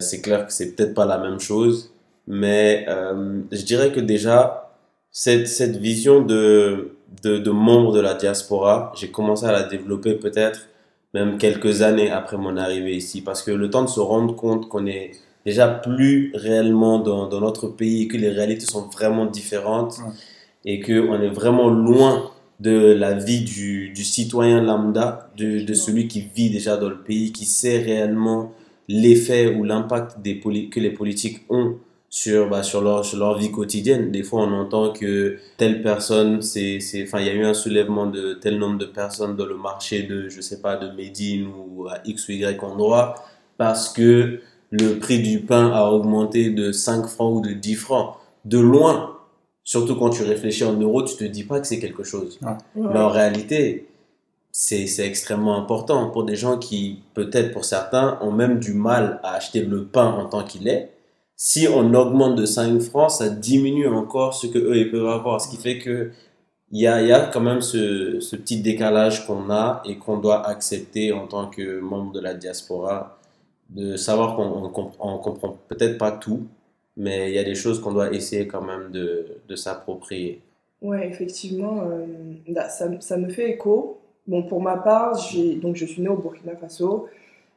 c'est 0.00 0.20
clair 0.20 0.46
que 0.46 0.52
c'est 0.52 0.76
peut-être 0.76 0.94
pas 0.94 1.06
la 1.06 1.18
même 1.18 1.40
chose, 1.40 1.92
mais 2.28 2.86
euh, 2.88 3.40
je 3.50 3.62
dirais 3.62 3.90
que 3.90 3.98
déjà, 3.98 4.70
cette, 5.10 5.48
cette 5.48 5.76
vision 5.76 6.22
de, 6.22 6.92
de, 7.24 7.38
de 7.38 7.50
membre 7.50 7.92
de 7.92 8.00
la 8.00 8.14
diaspora, 8.14 8.92
j'ai 8.96 9.10
commencé 9.10 9.44
à 9.46 9.52
la 9.52 9.64
développer 9.64 10.14
peut-être 10.14 10.68
même 11.14 11.36
quelques 11.38 11.82
années 11.82 12.10
après 12.10 12.36
mon 12.36 12.56
arrivée 12.56 12.94
ici, 12.94 13.22
parce 13.22 13.42
que 13.42 13.50
le 13.50 13.70
temps 13.70 13.82
de 13.82 13.88
se 13.88 13.98
rendre 13.98 14.36
compte 14.36 14.68
qu'on 14.68 14.86
est 14.86 15.12
déjà 15.44 15.66
plus 15.66 16.30
réellement 16.34 17.00
dans, 17.00 17.26
dans 17.26 17.40
notre 17.40 17.66
pays, 17.66 18.06
que 18.06 18.16
les 18.16 18.30
réalités 18.30 18.66
sont 18.66 18.86
vraiment 18.88 19.26
différentes, 19.26 19.98
et 20.64 20.78
qu'on 20.78 21.20
est 21.20 21.30
vraiment 21.30 21.70
loin 21.70 22.30
de 22.60 22.92
la 22.92 23.14
vie 23.14 23.40
du, 23.40 23.88
du 23.90 24.04
citoyen 24.04 24.62
lambda, 24.62 25.30
de, 25.36 25.60
de 25.60 25.74
celui 25.74 26.06
qui 26.06 26.20
vit 26.20 26.50
déjà 26.50 26.76
dans 26.76 26.88
le 26.88 26.98
pays, 26.98 27.32
qui 27.32 27.46
sait 27.46 27.78
réellement 27.78 28.52
l'effet 28.88 29.54
ou 29.54 29.64
l'impact 29.64 30.20
des 30.20 30.40
que 30.40 30.80
les 30.80 30.90
politiques 30.90 31.44
ont 31.50 31.76
sur, 32.10 32.48
bah, 32.48 32.62
sur, 32.62 32.80
leur, 32.80 33.04
sur 33.04 33.18
leur 33.18 33.36
vie 33.36 33.50
quotidienne. 33.50 34.10
Des 34.10 34.22
fois, 34.22 34.42
on 34.42 34.52
entend 34.52 34.92
que 34.92 35.36
telle 35.58 35.82
personne, 35.82 36.40
c'est, 36.40 36.80
c'est, 36.80 37.02
enfin, 37.02 37.20
il 37.20 37.26
y 37.26 37.30
a 37.30 37.34
eu 37.34 37.44
un 37.44 37.54
soulèvement 37.54 38.06
de 38.06 38.34
tel 38.34 38.58
nombre 38.58 38.78
de 38.78 38.86
personnes 38.86 39.36
dans 39.36 39.44
le 39.44 39.56
marché 39.56 40.04
de, 40.04 40.28
je 40.28 40.40
sais 40.40 40.60
pas, 40.60 40.76
de 40.76 40.90
Médine 40.96 41.48
ou 41.48 41.86
à 41.86 41.98
X 42.04 42.28
ou 42.28 42.32
Y 42.32 42.62
endroit 42.62 43.14
parce 43.58 43.90
que 43.90 44.40
le 44.70 44.98
prix 44.98 45.20
du 45.20 45.40
pain 45.40 45.70
a 45.72 45.90
augmenté 45.90 46.50
de 46.50 46.72
5 46.72 47.06
francs 47.06 47.36
ou 47.36 47.40
de 47.40 47.52
10 47.52 47.74
francs. 47.74 48.14
De 48.44 48.58
loin, 48.58 49.16
surtout 49.64 49.96
quand 49.96 50.10
tu 50.10 50.22
réfléchis 50.22 50.64
en 50.64 50.74
euros, 50.74 51.02
tu 51.02 51.16
te 51.16 51.24
dis 51.24 51.44
pas 51.44 51.60
que 51.60 51.66
c'est 51.66 51.78
quelque 51.78 52.04
chose. 52.04 52.38
Ouais. 52.40 52.52
Mais 52.74 52.98
en 52.98 53.10
réalité, 53.10 53.87
c'est 54.50 55.06
extrêmement 55.06 55.56
important 55.56 56.10
pour 56.10 56.24
des 56.24 56.36
gens 56.36 56.58
qui, 56.58 57.02
peut-être 57.14 57.52
pour 57.52 57.64
certains, 57.64 58.18
ont 58.22 58.32
même 58.32 58.58
du 58.58 58.74
mal 58.74 59.20
à 59.22 59.34
acheter 59.34 59.62
le 59.62 59.84
pain 59.84 60.06
en 60.06 60.26
tant 60.26 60.44
qu'il 60.44 60.68
est. 60.68 60.90
Si 61.36 61.68
on 61.68 61.94
augmente 61.94 62.36
de 62.36 62.46
5 62.46 62.80
francs, 62.80 63.12
ça 63.12 63.28
diminue 63.28 63.86
encore 63.88 64.34
ce 64.34 64.48
que 64.48 64.58
eux 64.58 64.76
ils 64.76 64.90
peuvent 64.90 65.08
avoir. 65.08 65.40
Ce 65.40 65.48
qui 65.48 65.56
fait 65.56 65.78
que 65.78 66.10
il 66.70 66.80
y 66.82 66.86
a, 66.86 67.00
y 67.02 67.12
a 67.12 67.26
quand 67.26 67.40
même 67.40 67.62
ce, 67.62 68.20
ce 68.20 68.36
petit 68.36 68.60
décalage 68.60 69.26
qu'on 69.26 69.50
a 69.50 69.82
et 69.86 69.96
qu'on 69.98 70.18
doit 70.18 70.46
accepter 70.46 71.12
en 71.12 71.26
tant 71.26 71.46
que 71.48 71.80
membre 71.80 72.12
de 72.12 72.20
la 72.20 72.34
diaspora, 72.34 73.18
de 73.70 73.96
savoir 73.96 74.36
qu'on 74.36 74.72
on 75.00 75.18
comprend 75.18 75.56
peut-être 75.68 75.98
pas 75.98 76.12
tout, 76.12 76.46
mais 76.96 77.30
il 77.30 77.34
y 77.34 77.38
a 77.38 77.44
des 77.44 77.54
choses 77.54 77.80
qu'on 77.80 77.92
doit 77.92 78.12
essayer 78.12 78.46
quand 78.46 78.62
même 78.62 78.90
de, 78.90 79.26
de 79.48 79.56
s'approprier. 79.56 80.42
Ouais, 80.82 81.08
effectivement, 81.08 81.82
euh, 81.82 82.06
là, 82.48 82.68
ça, 82.68 82.88
ça 83.00 83.16
me 83.16 83.28
fait 83.30 83.50
écho. 83.50 83.98
Bon, 84.28 84.42
pour 84.42 84.60
ma 84.62 84.76
part, 84.76 85.18
donc 85.62 85.74
je 85.76 85.86
suis 85.86 86.02
née 86.02 86.08
au 86.08 86.16
Burkina 86.16 86.54
Faso 86.54 87.08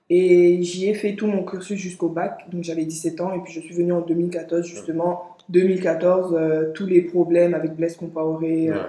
et 0.09 0.57
j'y 0.63 0.87
ai 0.89 0.93
fait 0.93 1.15
tout 1.15 1.27
mon 1.27 1.43
cursus 1.43 1.77
jusqu'au 1.77 2.07
bac. 2.07 2.45
Donc 2.49 2.63
j'avais 2.63 2.85
17 2.85 3.21
ans 3.21 3.33
et 3.33 3.39
puis 3.39 3.51
je 3.53 3.59
suis 3.59 3.75
venue 3.75 3.91
en 3.91 4.01
2014, 4.01 4.65
justement. 4.65 5.35
2014, 5.49 6.33
euh, 6.33 6.71
tous 6.73 6.85
les 6.85 7.01
problèmes 7.01 7.53
avec 7.53 7.75
Blaise 7.75 7.97
Compaoré, 7.97 8.69
euh, 8.69 8.83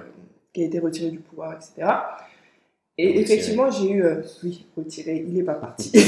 qui 0.52 0.62
a 0.62 0.66
été 0.66 0.78
retiré 0.78 1.10
du 1.10 1.18
pouvoir, 1.18 1.54
etc. 1.54 1.88
Et 2.98 3.08
Retiré. 3.08 3.22
effectivement, 3.22 3.70
j'ai 3.70 3.90
eu. 3.90 4.04
euh, 4.04 4.22
oui, 4.44 4.64
retiré, 4.76 5.24
il 5.26 5.34
n'est 5.34 5.42
pas 5.42 5.54
parti. 5.54 5.90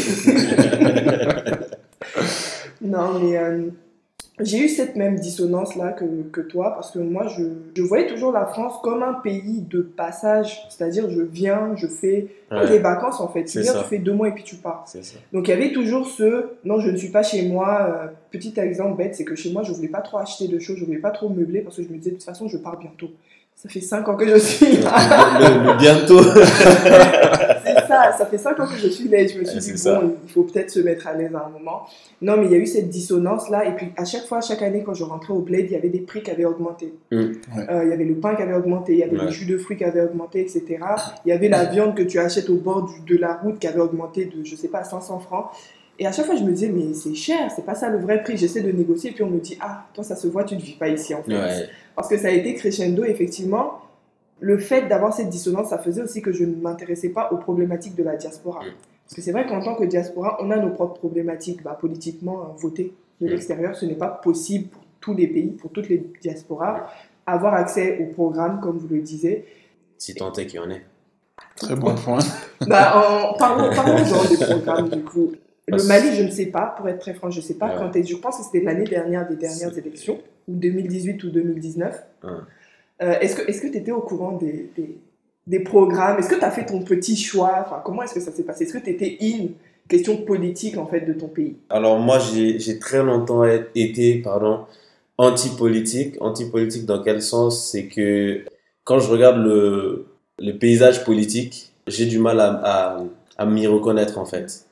non, 2.82 3.18
mais 3.18 3.36
euh, 3.36 3.68
j'ai 4.40 4.58
eu 4.64 4.68
cette 4.68 4.96
même 4.96 5.16
dissonance-là 5.18 5.92
que, 5.92 6.04
que 6.32 6.40
toi, 6.40 6.72
parce 6.74 6.90
que 6.90 6.98
moi, 6.98 7.28
je, 7.28 7.44
je 7.76 7.82
voyais 7.82 8.06
toujours 8.08 8.32
la 8.32 8.46
France 8.46 8.74
comme 8.82 9.02
un 9.04 9.12
pays 9.14 9.64
de 9.70 9.80
passage. 9.80 10.66
C'est-à-dire, 10.70 11.08
je 11.08 11.20
viens, 11.22 11.72
je 11.76 11.86
fais 11.86 12.26
Ouais. 12.50 12.68
des 12.68 12.78
vacances, 12.78 13.20
en 13.20 13.28
fait. 13.28 13.42
Tu 13.44 13.48
C'est 13.52 13.60
viens, 13.62 13.72
ça. 13.72 13.82
tu 13.82 13.88
fais 13.88 13.98
deux 13.98 14.12
mois 14.12 14.28
et 14.28 14.32
puis 14.32 14.44
tu 14.44 14.56
pars. 14.56 14.84
Donc, 15.32 15.48
il 15.48 15.50
y 15.50 15.54
avait 15.54 15.72
toujours 15.72 16.06
ce 16.06 16.46
non, 16.64 16.78
je 16.80 16.90
ne 16.90 16.96
suis 16.96 17.08
pas 17.10 17.22
chez 17.22 17.42
moi. 17.48 17.88
Euh, 17.88 18.06
petit 18.30 18.52
exemple 18.58 18.96
bête, 18.96 19.14
c'est 19.16 19.24
que 19.24 19.34
chez 19.34 19.52
moi, 19.52 19.62
je 19.64 19.72
voulais 19.72 19.88
pas 19.88 20.00
trop 20.02 20.18
acheter 20.18 20.46
de 20.48 20.58
choses, 20.58 20.76
je 20.78 20.84
voulais 20.84 20.98
pas 20.98 21.10
trop 21.10 21.28
meubler 21.28 21.60
parce 21.62 21.76
que 21.76 21.82
je 21.82 21.88
me 21.88 21.96
disais, 21.96 22.10
de 22.10 22.16
toute 22.16 22.24
façon, 22.24 22.46
je 22.48 22.56
pars 22.58 22.78
bientôt. 22.78 23.08
Ça 23.56 23.68
fait 23.68 23.80
cinq 23.80 24.08
ans 24.08 24.16
que 24.16 24.26
je 24.28 24.36
suis 24.36 24.76
là. 24.78 25.38
Le- 25.40 25.72
le 25.72 25.78
bientôt. 25.78 26.20
ça, 27.94 28.12
ça 28.18 28.26
fait 28.26 28.38
cinq 28.38 28.58
ans 28.60 28.66
que 28.66 28.76
je 28.76 28.88
suis 28.88 29.08
là 29.08 29.20
et 29.20 29.28
je 29.28 29.38
me 29.38 29.44
suis 29.44 29.54
Ouais, 29.56 29.60
dit, 29.72 29.78
ça. 29.78 30.00
bon, 30.00 30.14
il 30.24 30.30
faut 30.30 30.42
peut-être 30.42 30.70
se 30.70 30.80
mettre 30.80 31.06
à 31.06 31.14
l'aise 31.14 31.34
à 31.34 31.46
un 31.46 31.48
moment. 31.50 31.82
Non, 32.22 32.36
mais 32.36 32.46
il 32.46 32.52
y 32.52 32.54
a 32.54 32.58
eu 32.58 32.66
cette 32.66 32.88
dissonance-là. 32.88 33.66
Et 33.68 33.72
puis, 33.76 33.88
à 33.96 34.04
chaque 34.04 34.24
fois, 34.26 34.40
chaque 34.40 34.62
année, 34.62 34.82
quand 34.84 34.94
je 34.94 35.04
rentrais 35.04 35.32
au 35.32 35.40
bled, 35.40 35.66
il 35.68 35.72
y 35.72 35.76
avait 35.76 35.88
des 35.88 36.00
prix 36.00 36.22
qui 36.22 36.30
avaient 36.30 36.44
augmenté. 36.44 36.92
Mm. 37.10 37.16
Ouais. 37.16 37.26
Euh, 37.70 37.84
il 37.84 37.90
y 37.90 37.92
avait 37.92 38.04
le 38.04 38.14
pain 38.14 38.34
qui 38.34 38.42
avait 38.42 38.54
augmenté, 38.54 38.92
il 38.94 38.98
y 38.98 39.02
avait 39.02 39.16
Ouais. 39.18 39.26
les 39.26 39.32
jus 39.32 39.46
de 39.46 39.56
fruits 39.58 39.76
qui 39.76 39.84
avaient 39.84 40.02
augmenté, 40.02 40.40
etc. 40.40 40.64
Il 41.24 41.28
y 41.28 41.32
avait 41.32 41.48
la 41.48 41.64
viande 41.64 41.94
que 41.96 42.02
tu 42.02 42.18
achètes 42.18 42.50
au 42.50 42.56
bord 42.56 42.82
du- 43.06 43.14
de 43.14 43.20
la 43.20 43.34
route 43.34 43.58
qui 43.58 43.66
avait 43.66 43.80
augmenté 43.80 44.26
de, 44.26 44.44
je 44.44 44.56
sais 44.56 44.68
pas, 44.68 44.84
500 44.84 45.18
francs. 45.20 45.46
Et 45.98 46.06
à 46.08 46.12
chaque 46.12 46.26
fois, 46.26 46.34
je 46.34 46.42
me 46.42 46.50
disais, 46.50 46.70
mais 46.74 46.92
c'est 46.92 47.14
cher, 47.14 47.52
c'est 47.54 47.64
pas 47.64 47.76
ça 47.76 47.88
le 47.88 47.98
vrai 47.98 48.20
prix. 48.22 48.36
J'essaie 48.36 48.62
de 48.62 48.72
négocier, 48.72 49.10
et 49.10 49.12
puis 49.12 49.22
on 49.22 49.30
me 49.30 49.38
dit, 49.38 49.56
ah, 49.60 49.84
toi, 49.94 50.02
ça 50.02 50.16
se 50.16 50.26
voit, 50.26 50.42
tu 50.42 50.56
ne 50.56 50.60
vis 50.60 50.72
pas 50.72 50.88
ici, 50.88 51.14
en 51.14 51.22
fait. 51.22 51.32
Ouais. 51.32 51.68
Parce 51.94 52.08
que 52.08 52.18
ça 52.18 52.26
a 52.28 52.30
été 52.32 52.54
crescendo, 52.54 53.04
effectivement. 53.04 53.74
Le 54.40 54.58
fait 54.58 54.88
d'avoir 54.88 55.12
cette 55.14 55.28
dissonance, 55.28 55.68
ça 55.68 55.78
faisait 55.78 56.02
aussi 56.02 56.20
que 56.22 56.32
je 56.32 56.44
ne 56.44 56.54
m'intéressais 56.56 57.08
pas 57.10 57.30
aux 57.32 57.36
problématiques 57.36 57.94
de 57.96 58.02
la 58.02 58.16
diaspora. 58.16 58.60
Mm. 58.60 58.72
Parce 59.06 59.16
que 59.16 59.22
c'est 59.22 59.32
vrai 59.32 59.46
qu'en 59.46 59.60
tant 59.62 59.74
que 59.74 59.84
diaspora, 59.84 60.38
on 60.40 60.50
a 60.50 60.56
nos 60.56 60.70
propres 60.70 60.98
problématiques. 60.98 61.62
Bah, 61.62 61.76
politiquement, 61.80 62.40
euh, 62.42 62.46
voter 62.56 62.92
de 63.20 63.26
Mm. 63.26 63.30
l'extérieur, 63.30 63.76
ce 63.76 63.86
n'est 63.86 63.94
pas 63.94 64.08
possible 64.08 64.68
pour 64.68 64.82
tous 65.00 65.14
les 65.14 65.26
pays, 65.28 65.50
pour 65.52 65.70
toutes 65.70 65.88
les 65.88 66.04
diasporas. 66.20 66.88
Avoir 67.26 67.54
accès 67.54 67.98
aux 68.02 68.12
programmes, 68.12 68.60
comme 68.60 68.76
vous 68.78 68.88
le 68.88 69.00
disiez. 69.00 69.46
Si 69.98 70.14
tant 70.14 70.32
est 70.32 70.46
qu'il 70.46 70.60
y 70.60 70.62
en 70.62 70.70
ait. 70.70 70.82
Très 71.56 71.76
bon 71.76 71.94
point. 71.94 72.18
Bah, 72.66 72.94
en- 72.96 73.34
parlons, 73.38 73.74
parlons 73.74 73.96
des 74.30 74.44
programmes, 74.44 74.88
du 74.88 75.02
coup. 75.02 75.32
Le 75.68 75.82
Mali, 75.86 76.14
je 76.14 76.22
ne 76.22 76.30
sais 76.30 76.46
pas, 76.46 76.74
pour 76.76 76.88
être 76.88 76.98
très 76.98 77.14
franc, 77.14 77.30
je 77.30 77.38
ne 77.40 77.42
sais 77.44 77.54
pas 77.54 77.68
Ouais. 77.68 77.74
quand 77.78 77.96
est 77.96 78.02
Je 78.04 78.16
pense 78.16 78.36
que 78.38 78.44
c'était 78.44 78.60
l'année 78.60 78.84
dernière 78.84 79.26
des 79.28 79.36
dernières 79.36 79.76
élections, 79.78 80.18
ou 80.48 80.54
2018 80.54 81.24
ou 81.24 81.30
2019. 81.30 82.02
Ouais. 82.22 82.30
Euh, 83.04 83.18
est-ce 83.20 83.60
que 83.60 83.68
tu 83.68 83.76
étais 83.76 83.92
au 83.92 84.00
courant 84.00 84.32
des, 84.32 84.70
des, 85.46 85.60
programmes? 85.60 86.18
Est-ce 86.18 86.28
que 86.28 86.36
tu 86.36 86.44
as 86.44 86.50
fait 86.50 86.64
ton 86.64 86.82
petit 86.82 87.16
choix? 87.16 87.64
Enfin, 87.66 87.82
Comment 87.84 88.02
est-ce 88.02 88.14
que 88.14 88.20
ça 88.20 88.32
s'est 88.32 88.44
passé? 88.44 88.64
Est-ce 88.64 88.72
que 88.72 88.78
tu 88.82 88.90
étais 88.90 89.18
in 89.20 89.48
question 89.88 90.16
politique 90.16 90.78
en 90.78 90.86
fait 90.86 91.00
de 91.02 91.12
ton 91.12 91.28
pays? 91.28 91.56
Alors 91.68 91.98
moi, 91.98 92.18
j'ai 92.18 92.78
très 92.78 93.02
longtemps 93.02 93.44
été 93.74 94.22
pardon, 94.22 94.60
anti-politique. 95.18 96.16
Anti-politique 96.20 96.86
dans 96.86 97.02
quel 97.02 97.20
sens? 97.20 97.70
C'est 97.70 97.86
que 97.88 98.44
quand 98.84 98.98
je 99.00 99.10
regarde 99.10 99.36
le, 99.44 100.06
le 100.38 100.52
paysage 100.52 101.04
politique, 101.04 101.72
j'ai 101.86 102.06
du 102.06 102.18
mal 102.18 102.40
à, 102.40 102.60
à, 102.64 103.04
à 103.36 103.46
m'y 103.46 103.66
reconnaître 103.66 104.18
en 104.18 104.24
fait. 104.24 104.64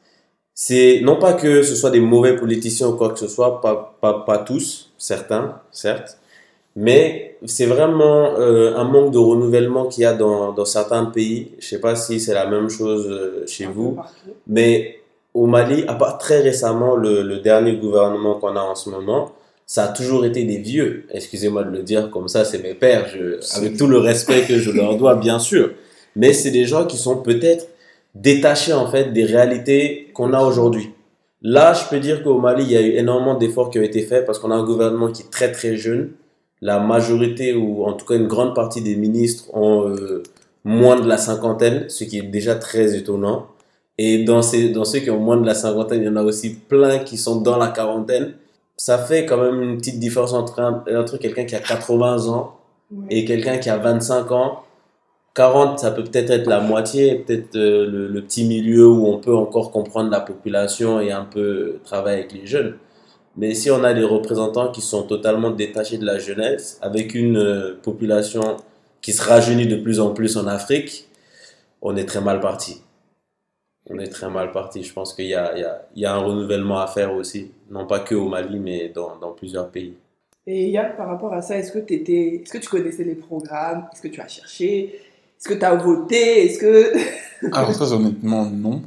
C'est 0.54 1.00
non 1.02 1.18
pas 1.18 1.34
que 1.34 1.62
ce 1.62 1.74
soit 1.74 1.90
des 1.90 2.00
mauvais 2.00 2.36
politiciens 2.36 2.88
ou 2.88 2.96
quoi 2.96 3.10
que 3.10 3.18
ce 3.18 3.26
soit, 3.26 3.60
pas, 3.60 3.96
pas, 4.00 4.20
pas 4.24 4.38
tous, 4.38 4.92
certains, 4.98 5.60
certes, 5.70 6.18
mais 6.76 7.36
c'est 7.44 7.66
vraiment 7.66 8.34
euh, 8.38 8.76
un 8.76 8.84
manque 8.84 9.12
de 9.12 9.18
renouvellement 9.18 9.86
qu'il 9.86 10.02
y 10.02 10.06
a 10.06 10.14
dans, 10.14 10.52
dans 10.52 10.64
certains 10.64 11.06
pays. 11.06 11.52
Je 11.58 11.66
sais 11.66 11.80
pas 11.80 11.96
si 11.96 12.20
c'est 12.20 12.34
la 12.34 12.46
même 12.46 12.68
chose 12.68 13.06
euh, 13.10 13.44
chez 13.46 13.66
vous. 13.66 13.98
Mais 14.46 14.98
au 15.34 15.46
Mali, 15.46 15.84
à 15.88 15.94
part 15.94 16.18
très 16.18 16.40
récemment, 16.40 16.94
le, 16.94 17.22
le 17.22 17.38
dernier 17.38 17.76
gouvernement 17.76 18.34
qu'on 18.36 18.56
a 18.56 18.60
en 18.60 18.74
ce 18.74 18.90
moment, 18.90 19.32
ça 19.66 19.84
a 19.84 19.88
toujours 19.88 20.24
été 20.24 20.44
des 20.44 20.58
vieux. 20.58 21.04
Excusez-moi 21.10 21.64
de 21.64 21.70
le 21.70 21.82
dire 21.82 22.10
comme 22.10 22.28
ça, 22.28 22.44
c'est 22.44 22.62
mes 22.62 22.74
pères, 22.74 23.08
je, 23.08 23.40
avec 23.56 23.76
tout 23.76 23.86
le 23.86 23.98
respect 23.98 24.42
que 24.42 24.58
je 24.58 24.70
leur 24.70 24.96
dois, 24.96 25.14
bien 25.14 25.38
sûr. 25.38 25.70
Mais 26.14 26.32
c'est 26.32 26.50
des 26.50 26.66
gens 26.66 26.86
qui 26.86 26.96
sont 26.96 27.16
peut-être 27.16 27.68
détachés 28.14 28.74
en 28.74 28.90
fait 28.90 29.12
des 29.12 29.24
réalités 29.24 30.10
qu'on 30.14 30.32
a 30.32 30.42
aujourd'hui. 30.42 30.90
Là, 31.40 31.72
je 31.72 31.88
peux 31.88 31.98
dire 31.98 32.22
qu'au 32.22 32.38
Mali, 32.38 32.64
il 32.64 32.70
y 32.70 32.76
a 32.76 32.82
eu 32.82 32.92
énormément 32.92 33.34
d'efforts 33.34 33.70
qui 33.70 33.78
ont 33.78 33.82
été 33.82 34.02
faits 34.02 34.26
parce 34.26 34.38
qu'on 34.38 34.50
a 34.50 34.54
un 34.54 34.64
gouvernement 34.64 35.10
qui 35.10 35.22
est 35.22 35.30
très 35.30 35.50
très 35.50 35.76
jeune. 35.76 36.10
La 36.62 36.78
majorité, 36.80 37.54
ou 37.54 37.84
en 37.84 37.92
tout 37.94 38.06
cas 38.06 38.14
une 38.16 38.28
grande 38.28 38.54
partie 38.54 38.80
des 38.82 38.96
ministres, 38.96 39.44
ont 39.54 39.88
euh, 39.88 40.22
moins 40.64 40.98
de 41.00 41.06
la 41.08 41.18
cinquantaine, 41.18 41.86
ce 41.88 42.04
qui 42.04 42.18
est 42.18 42.22
déjà 42.22 42.54
très 42.54 42.96
étonnant. 42.96 43.48
Et 43.98 44.24
dans, 44.24 44.42
ces, 44.42 44.70
dans 44.70 44.84
ceux 44.84 45.00
qui 45.00 45.10
ont 45.10 45.18
moins 45.20 45.36
de 45.36 45.44
la 45.46 45.54
cinquantaine, 45.54 46.00
il 46.02 46.06
y 46.06 46.08
en 46.08 46.16
a 46.16 46.22
aussi 46.22 46.54
plein 46.54 47.00
qui 47.00 47.16
sont 47.18 47.40
dans 47.42 47.58
la 47.58 47.68
quarantaine. 47.68 48.34
Ça 48.76 48.98
fait 48.98 49.26
quand 49.26 49.36
même 49.38 49.60
une 49.62 49.76
petite 49.78 49.98
différence 50.00 50.32
entre, 50.32 50.60
un- 50.60 50.82
entre 50.96 51.18
quelqu'un 51.18 51.44
qui 51.44 51.54
a 51.54 51.60
80 51.60 52.28
ans 52.28 52.54
et 53.10 53.24
quelqu'un 53.24 53.58
qui 53.58 53.68
a 53.70 53.76
25 53.76 54.30
ans. 54.32 54.62
40, 55.34 55.78
ça 55.78 55.90
peut 55.90 56.04
peut-être 56.04 56.30
être 56.30 56.46
la 56.46 56.60
moitié, 56.60 57.16
peut-être 57.16 57.56
euh, 57.56 57.86
le, 57.86 58.08
le 58.08 58.22
petit 58.22 58.44
milieu 58.44 58.86
où 58.88 59.06
on 59.06 59.18
peut 59.18 59.34
encore 59.34 59.70
comprendre 59.70 60.10
la 60.10 60.20
population 60.20 61.00
et 61.00 61.10
un 61.10 61.24
peu 61.24 61.78
travailler 61.84 62.18
avec 62.20 62.32
les 62.34 62.46
jeunes. 62.46 62.74
Mais 63.36 63.54
si 63.54 63.70
on 63.70 63.82
a 63.82 63.94
des 63.94 64.04
représentants 64.04 64.70
qui 64.70 64.80
sont 64.80 65.04
totalement 65.04 65.50
détachés 65.50 65.98
de 65.98 66.04
la 66.04 66.18
jeunesse, 66.18 66.78
avec 66.82 67.14
une 67.14 67.38
euh, 67.38 67.78
population 67.82 68.56
qui 69.00 69.12
se 69.12 69.22
rajeunit 69.22 69.66
de 69.66 69.76
plus 69.76 70.00
en 70.00 70.12
plus 70.12 70.36
en 70.36 70.46
Afrique, 70.46 71.08
on 71.80 71.96
est 71.96 72.04
très 72.04 72.20
mal 72.20 72.40
parti. 72.40 72.82
On 73.90 73.98
est 73.98 74.08
très 74.08 74.30
mal 74.30 74.52
parti. 74.52 74.82
Je 74.82 74.92
pense 74.92 75.14
qu'il 75.14 75.26
y 75.26 75.34
a, 75.34 75.56
il 75.56 75.66
y, 75.96 76.00
y 76.00 76.04
a 76.04 76.14
un 76.14 76.18
renouvellement 76.18 76.80
à 76.80 76.86
faire 76.86 77.14
aussi, 77.14 77.50
non 77.70 77.86
pas 77.86 78.00
que 78.00 78.14
au 78.14 78.28
Mali, 78.28 78.58
mais 78.58 78.90
dans, 78.90 79.16
dans 79.16 79.32
plusieurs 79.32 79.70
pays. 79.70 79.94
Et 80.46 80.70
Yann, 80.70 80.96
par 80.96 81.08
rapport 81.08 81.32
à 81.32 81.40
ça, 81.40 81.56
est-ce 81.56 81.72
que, 81.72 81.78
est-ce 81.78 82.52
que 82.52 82.58
tu 82.58 82.68
connaissais 82.68 83.04
les 83.04 83.14
programmes? 83.14 83.86
Est-ce 83.92 84.02
que 84.02 84.08
tu 84.08 84.20
as 84.20 84.28
cherché? 84.28 84.94
Est-ce 85.38 85.48
que 85.48 85.54
tu 85.54 85.64
as 85.64 85.74
voté? 85.74 86.46
Est-ce 86.46 86.58
que... 86.58 87.54
Alors 87.56 87.72
très 87.74 87.92
honnêtement, 87.92 88.44
non. 88.46 88.82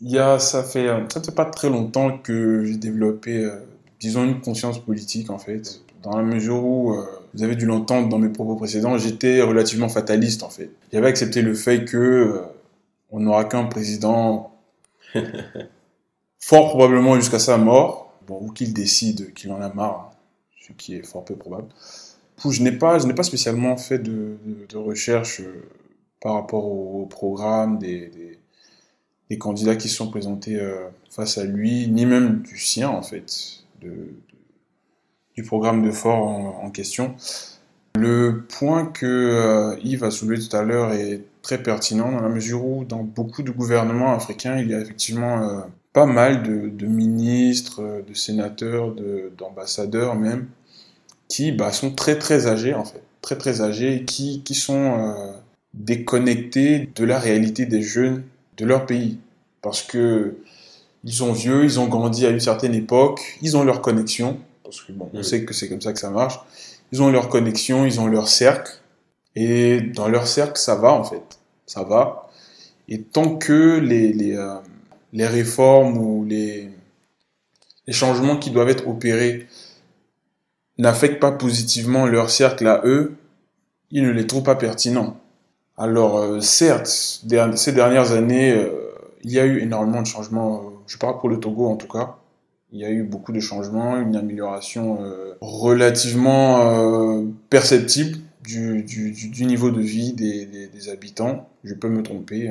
Il 0.00 0.10
y 0.10 0.18
a, 0.18 0.38
ça 0.38 0.62
fait, 0.62 0.88
euh, 0.88 1.00
ça 1.08 1.20
fait 1.20 1.34
pas 1.34 1.44
très 1.44 1.70
longtemps 1.70 2.18
que 2.18 2.64
j'ai 2.64 2.76
développé, 2.76 3.44
euh, 3.44 3.56
disons, 4.02 4.24
une 4.24 4.40
conscience 4.40 4.78
politique 4.84 5.30
en 5.30 5.38
fait, 5.38 5.80
dans 6.02 6.16
la 6.16 6.22
mesure 6.24 6.64
où, 6.64 6.92
euh, 6.92 7.06
vous 7.34 7.42
avez 7.42 7.56
dû 7.56 7.64
l'entendre 7.66 8.08
dans 8.10 8.18
mes 8.18 8.28
propos 8.28 8.56
précédents, 8.56 8.98
j'étais 8.98 9.40
relativement 9.40 9.88
fataliste 9.88 10.42
en 10.42 10.50
fait. 10.50 10.70
J'avais 10.92 11.06
accepté 11.06 11.40
le 11.40 11.54
fait 11.54 11.86
que 11.86 11.96
euh, 11.96 12.42
on 13.10 13.20
n'aura 13.20 13.44
qu'un 13.44 13.64
président, 13.64 14.52
fort 16.40 16.70
probablement 16.70 17.14
jusqu'à 17.16 17.38
sa 17.38 17.56
mort, 17.58 18.12
bon, 18.26 18.38
ou 18.42 18.50
qu'il 18.52 18.74
décide 18.74 19.32
qu'il 19.34 19.52
en 19.52 19.60
a 19.62 19.72
marre, 19.72 20.10
hein, 20.12 20.16
ce 20.60 20.72
qui 20.72 20.94
est 20.96 21.06
fort 21.06 21.24
peu 21.24 21.36
probable. 21.36 21.68
Coup, 22.42 22.50
je 22.50 22.62
n'ai 22.62 22.72
pas, 22.72 22.98
je 22.98 23.06
n'ai 23.06 23.14
pas 23.14 23.22
spécialement 23.22 23.76
fait 23.76 23.98
de, 24.00 24.36
de, 24.44 24.66
de 24.68 24.76
recherche. 24.76 25.40
euh, 25.40 25.62
par 26.20 26.34
rapport 26.34 26.64
au, 26.64 27.02
au 27.02 27.06
programme 27.06 27.78
des, 27.78 28.08
des, 28.08 28.38
des 29.28 29.38
candidats 29.38 29.76
qui 29.76 29.88
se 29.88 29.96
sont 29.96 30.10
présentés 30.10 30.56
euh, 30.60 30.88
face 31.10 31.36
à 31.36 31.44
lui, 31.44 31.88
ni 31.88 32.06
même 32.06 32.42
du 32.42 32.58
sien 32.58 32.88
en 32.88 33.02
fait, 33.02 33.61
du 35.36 35.42
programme 35.42 35.84
de 35.84 35.90
fort 35.90 36.26
en, 36.62 36.70
question. 36.70 37.14
Le 37.94 38.44
point 38.48 38.86
que 38.86 39.06
euh, 39.06 39.76
Yves 39.82 40.04
a 40.04 40.10
soulevé 40.10 40.40
tout 40.40 40.56
à 40.56 40.62
l'heure 40.62 40.92
est 40.92 41.22
très 41.42 41.62
pertinent 41.62 42.10
dans 42.10 42.20
la 42.20 42.28
mesure 42.28 42.64
où 42.64 42.84
dans 42.84 43.02
beaucoup 43.02 43.42
de 43.42 43.50
gouvernements 43.50 44.14
africains, 44.14 44.58
il 44.58 44.70
y 44.70 44.74
a 44.74 44.80
effectivement 44.80 45.42
euh, 45.42 45.60
pas 45.92 46.06
mal 46.06 46.42
de, 46.42 46.86
ministres, 46.86 47.82
euh, 47.82 48.02
de 48.02 48.14
sénateurs, 48.14 48.94
de- 48.94 49.30
d'ambassadeurs 49.36 50.14
même, 50.14 50.48
qui 51.28 51.52
bah, 51.52 51.72
sont 51.72 51.90
très 51.90 52.18
très 52.18 52.46
âgés 52.46 52.74
en 52.74 52.84
fait, 52.84 53.02
très 53.20 53.36
très 53.36 53.60
âgés 53.60 53.96
et 53.96 54.04
qui, 54.04 54.42
qui 54.42 54.54
sont 54.54 55.34
déconnectés 55.74 56.90
de 56.94 57.04
la 57.04 57.18
réalité 57.18 57.66
des 57.66 57.82
jeunes 57.82 58.22
de 58.56 58.64
leur 58.64 58.86
pays. 58.86 59.18
Parce 59.62 59.82
que 59.82 60.36
ils 61.04 61.12
sont 61.12 61.32
vieux, 61.32 61.64
ils 61.64 61.80
ont 61.80 61.88
grandi 61.88 62.26
à 62.26 62.30
une 62.30 62.40
certaine 62.40 62.74
époque, 62.74 63.20
ils 63.42 63.56
ont 63.56 63.64
leur 63.64 63.80
connexion, 63.80 64.38
parce 64.62 64.80
que 64.82 64.92
bon, 64.92 65.10
on 65.12 65.22
sait 65.22 65.44
que 65.44 65.54
c'est 65.54 65.68
comme 65.68 65.80
ça 65.80 65.92
que 65.92 65.98
ça 65.98 66.10
marche. 66.10 66.38
Ils 66.92 67.02
ont 67.02 67.10
leur 67.10 67.28
connexion, 67.28 67.86
ils 67.86 68.00
ont 68.00 68.06
leur 68.06 68.28
cercle, 68.28 68.72
et 69.34 69.80
dans 69.80 70.08
leur 70.08 70.26
cercle, 70.26 70.58
ça 70.60 70.74
va 70.74 70.92
en 70.92 71.04
fait, 71.04 71.38
ça 71.66 71.82
va. 71.82 72.30
Et 72.88 73.02
tant 73.02 73.36
que 73.36 73.78
les, 73.78 74.12
les, 74.12 74.36
euh, 74.36 74.56
les 75.12 75.26
réformes 75.26 75.96
ou 75.96 76.24
les, 76.24 76.68
les 77.86 77.92
changements 77.92 78.36
qui 78.36 78.50
doivent 78.50 78.68
être 78.68 78.86
opérés 78.86 79.46
n'affectent 80.78 81.20
pas 81.20 81.32
positivement 81.32 82.06
leur 82.06 82.30
cercle 82.30 82.66
à 82.66 82.82
eux, 82.84 83.14
ils 83.90 84.02
ne 84.02 84.10
les 84.10 84.26
trouvent 84.26 84.42
pas 84.42 84.56
pertinents. 84.56 85.18
Alors, 85.76 86.18
euh, 86.18 86.40
certes, 86.40 86.86
ces 86.86 87.72
dernières 87.72 88.12
années, 88.12 88.52
euh, 88.52 88.92
il 89.22 89.32
y 89.32 89.38
a 89.38 89.44
eu 89.44 89.60
énormément 89.60 90.02
de 90.02 90.06
changements, 90.06 90.71
je 90.86 90.98
parle 90.98 91.18
pour 91.18 91.28
le 91.28 91.40
Togo 91.40 91.66
en 91.66 91.76
tout 91.76 91.88
cas, 91.88 92.18
il 92.72 92.80
y 92.80 92.84
a 92.86 92.90
eu 92.90 93.02
beaucoup 93.02 93.32
de 93.32 93.40
changements, 93.40 93.98
une 93.98 94.16
amélioration 94.16 95.02
euh, 95.02 95.34
relativement 95.42 96.62
euh, 96.62 97.24
perceptible 97.50 98.18
du, 98.42 98.84
niveau 99.44 99.70
de 99.70 99.80
vie 99.80 100.14
des, 100.14 100.88
habitants. 100.88 101.48
Je 101.64 101.74
peux 101.74 101.90
me 101.90 102.02
tromper, 102.02 102.50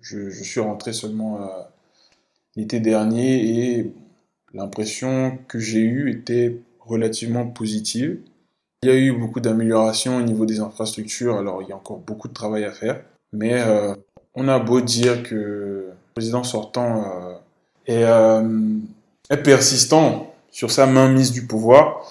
je, 0.00 0.30
suis 0.30 0.60
rentré 0.60 0.92
seulement 0.94 1.42
euh, 1.42 1.46
l'été 2.56 2.80
dernier 2.80 3.76
et 3.76 3.92
l'impression 4.54 5.38
que 5.48 5.58
j'ai 5.58 5.80
eue 5.80 6.10
était 6.10 6.56
relativement 6.80 7.46
positive. 7.46 8.18
Il 8.82 8.88
y 8.88 8.92
a 8.92 8.96
eu 8.96 9.12
beaucoup 9.12 9.40
d'améliorations 9.40 10.16
au 10.16 10.22
niveau 10.22 10.46
des 10.46 10.60
infrastructures, 10.60 11.36
alors 11.36 11.62
il 11.62 11.68
y 11.68 11.72
a 11.72 11.76
encore 11.76 11.98
beaucoup 11.98 12.28
de 12.28 12.32
travail 12.32 12.64
à 12.64 12.72
faire. 12.72 13.02
Mais 13.32 13.62
on 14.34 14.48
a 14.48 14.58
beau 14.58 14.80
dire 14.80 15.22
que 15.22 15.34
le 15.34 15.92
président 16.14 16.42
sortant 16.42 17.38
euh, 18.04 18.76
est 19.30 19.36
persistant 19.42 20.34
sur 20.50 20.70
sa 20.70 20.86
mainmise 20.86 21.32
du 21.32 21.46
pouvoir, 21.46 22.10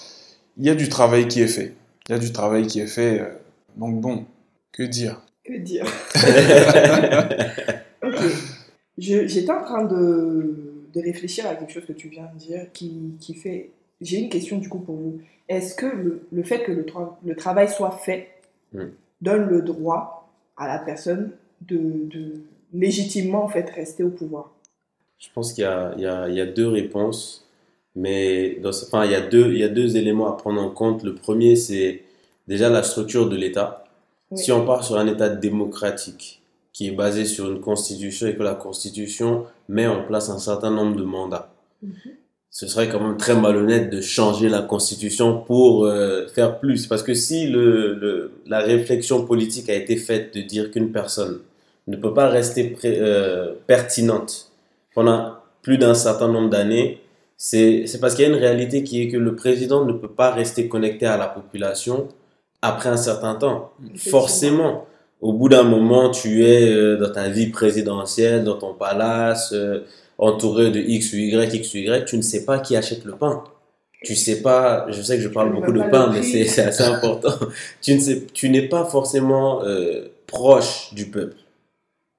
il 0.57 0.65
y 0.65 0.69
a 0.69 0.75
du 0.75 0.89
travail 0.89 1.27
qui 1.27 1.41
est 1.41 1.47
fait. 1.47 1.73
Il 2.07 2.13
y 2.13 2.15
a 2.15 2.19
du 2.19 2.31
travail 2.31 2.65
qui 2.67 2.79
est 2.79 2.87
fait. 2.87 3.19
euh, 3.21 3.25
donc 3.75 3.99
bon, 4.01 4.25
que 4.71 4.83
dire? 4.83 5.21
Que 5.43 5.57
dire? 5.57 5.85
Ok. 8.03 8.15
Je- 8.97 9.27
J'étais 9.27 9.51
en 9.51 9.63
train 9.63 9.83
de, 9.85 10.83
de 10.93 11.01
réfléchir 11.01 11.45
à 11.47 11.55
quelque 11.55 11.71
chose 11.73 11.85
que 11.85 11.93
tu 11.93 12.09
viens 12.09 12.27
de 12.33 12.39
dire 12.39 12.67
qui, 12.73 13.13
qui 13.19 13.33
fait. 13.33 13.71
J'ai 14.01 14.19
une 14.19 14.29
question 14.29 14.57
du 14.57 14.69
coup 14.69 14.79
pour 14.79 14.95
vous. 14.95 15.19
Est-ce 15.49 15.73
que 15.75 15.85
le, 15.87 16.27
le 16.31 16.43
fait 16.43 16.63
que 16.63 16.71
le, 16.71 16.83
tra- 16.83 17.15
le 17.25 17.35
travail 17.35 17.69
soit 17.69 17.91
fait 18.03 18.29
Mm. 18.73 18.81
donne 19.21 19.47
le 19.47 19.61
droit 19.61 20.29
à 20.57 20.67
la 20.67 20.77
personne 20.77 21.31
de, 21.61 21.77
de 21.77 22.33
légitimement 22.73 23.45
en 23.45 23.47
fait 23.47 23.69
rester 23.69 24.03
au 24.03 24.09
pouvoir? 24.09 24.51
Je 25.19 25.27
pense 25.33 25.53
qu'il 25.53 25.63
y 25.63 25.67
a, 25.67 26.27
y, 26.29 26.39
y 26.39 26.47
deux 26.53 26.67
réponses, 26.67 27.45
mais 27.95 28.57
dans 28.61 28.69
enfin, 28.69 29.05
il, 29.05 29.11
y 29.11 29.15
a 29.15 29.21
deux, 29.21 29.47
il 29.51 29.57
y 29.57 29.63
a 29.63 29.67
deux 29.69 29.97
éléments 29.97 30.27
à 30.31 30.37
prendre 30.37 30.61
en 30.61 30.69
compte. 30.69 31.03
Le 31.03 31.15
premier, 31.15 31.55
c'est 31.55 32.03
déjà 32.47 32.69
la 32.69 32.83
structure 32.83 33.27
de 33.27 33.35
l'État. 33.35 33.83
Oui. 34.31 34.37
Si 34.37 34.51
on 34.51 34.65
part 34.65 34.83
sur 34.83 34.97
un 34.97 35.07
État 35.07 35.29
démocratique 35.29 36.41
qui 36.73 36.87
est 36.89 36.91
basé 36.91 37.25
sur 37.25 37.49
une 37.51 37.59
constitution 37.61 38.27
et 38.27 38.35
que 38.35 38.43
la 38.43 38.53
constitution 38.53 39.45
met 39.67 39.87
en 39.87 40.03
place 40.03 40.29
un 40.29 40.37
certain 40.37 40.69
nombre 40.71 40.95
de 40.95 41.03
mandats, 41.03 41.51
Mhm. 41.83 41.91
ce 42.49 42.65
serait 42.67 42.89
quand 42.89 42.99
même 42.99 43.17
très 43.17 43.35
malhonnête 43.39 43.91
de 43.91 44.01
changer 44.01 44.49
la 44.49 44.61
constitution 44.63 45.39
pour 45.41 45.85
euh, 45.85 46.27
faire 46.27 46.59
plus. 46.59 46.87
Parce 46.87 47.03
que 47.03 47.13
si 47.13 47.47
le, 47.47 47.93
le- 47.93 48.31
la 48.47 48.59
réflexion 48.59 49.25
politique 49.25 49.69
a 49.69 49.75
été 49.75 49.95
faite 49.95 50.33
de 50.35 50.41
dire 50.41 50.71
qu'une 50.71 50.91
personne 50.91 51.39
ne 51.87 51.97
peut 51.97 52.13
pas 52.15 52.29
rester 52.29 52.63
pré- 52.71 52.97
euh, 52.99 53.53
pertinente 53.67 54.46
pendant 54.97 55.35
plus 55.61 55.77
d'un 55.77 55.93
certain 55.93 56.27
nombre 56.27 56.49
d'années, 56.49 56.99
c'est 57.37 57.85
parce 58.01 58.15
qu'il 58.15 58.23
y 58.23 58.27
a 58.27 58.31
une 58.31 58.39
réalité 58.39 58.81
qui 58.81 59.03
est 59.03 59.09
que 59.09 59.17
le 59.17 59.35
président 59.35 59.85
ne 59.85 59.93
peut 59.93 60.09
pas 60.09 60.31
rester 60.31 60.67
connecté 60.67 61.05
à 61.05 61.17
la 61.17 61.27
population 61.27 62.07
après 62.63 62.89
un 62.89 62.97
certain 62.97 63.35
temps. 63.35 63.73
Forcément, 63.95 64.87
au 65.21 65.33
bout 65.33 65.49
d'un 65.49 65.61
moment, 65.61 66.09
tu 66.09 66.43
es 66.45 66.67
euh, 66.67 66.97
dans 66.97 67.11
ta 67.11 67.29
vie 67.29 67.51
présidentielle, 67.51 68.43
dans 68.43 68.57
ton 68.57 68.73
palace, 68.73 69.53
euh, 69.53 69.85
entouré 70.17 70.71
de 70.71 70.79
X 70.79 71.13
ou 71.13 71.17
Y, 71.17 71.53
X 71.53 71.73
ou 71.75 71.77
Y, 71.77 72.05
tu 72.05 72.17
ne 72.17 72.23
sais 72.23 72.43
pas 72.43 72.57
qui 72.57 72.75
achète 72.75 73.05
le 73.05 73.11
pain. 73.11 73.43
Tu 74.03 74.15
sais 74.15 74.41
pas, 74.41 74.87
je 74.89 74.99
sais 75.03 75.17
que 75.17 75.21
je 75.21 75.27
parle 75.27 75.49
ne 75.49 75.53
beaucoup 75.53 75.73
de 75.73 75.83
pain, 75.91 76.09
mais 76.11 76.23
c'est 76.23 76.59
assez 76.59 76.83
important. 76.83 77.35
ne 77.87 78.15
tu 78.33 78.49
n'es 78.49 78.67
pas 78.67 78.83
forcément 78.85 79.63
euh, 79.63 80.07
proche 80.25 80.91
du 80.95 81.05
peuple, 81.05 81.37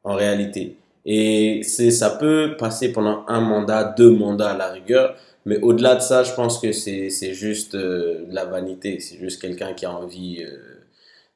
en 0.04 0.14
réalité. 0.14 0.77
Et 1.10 1.62
c'est, 1.62 1.90
ça 1.90 2.10
peut 2.10 2.54
passer 2.58 2.92
pendant 2.92 3.24
un 3.28 3.40
mandat, 3.40 3.94
deux 3.96 4.10
mandats 4.10 4.50
à 4.50 4.56
la 4.58 4.68
rigueur, 4.68 5.16
mais 5.46 5.58
au-delà 5.62 5.94
de 5.94 6.02
ça, 6.02 6.22
je 6.22 6.34
pense 6.34 6.58
que 6.58 6.72
c'est, 6.72 7.08
c'est 7.08 7.32
juste 7.32 7.74
euh, 7.74 8.26
de 8.26 8.34
la 8.34 8.44
vanité. 8.44 9.00
C'est 9.00 9.16
juste 9.16 9.40
quelqu'un 9.40 9.72
qui 9.72 9.86
a 9.86 9.90
envie 9.90 10.42
euh, 10.42 10.58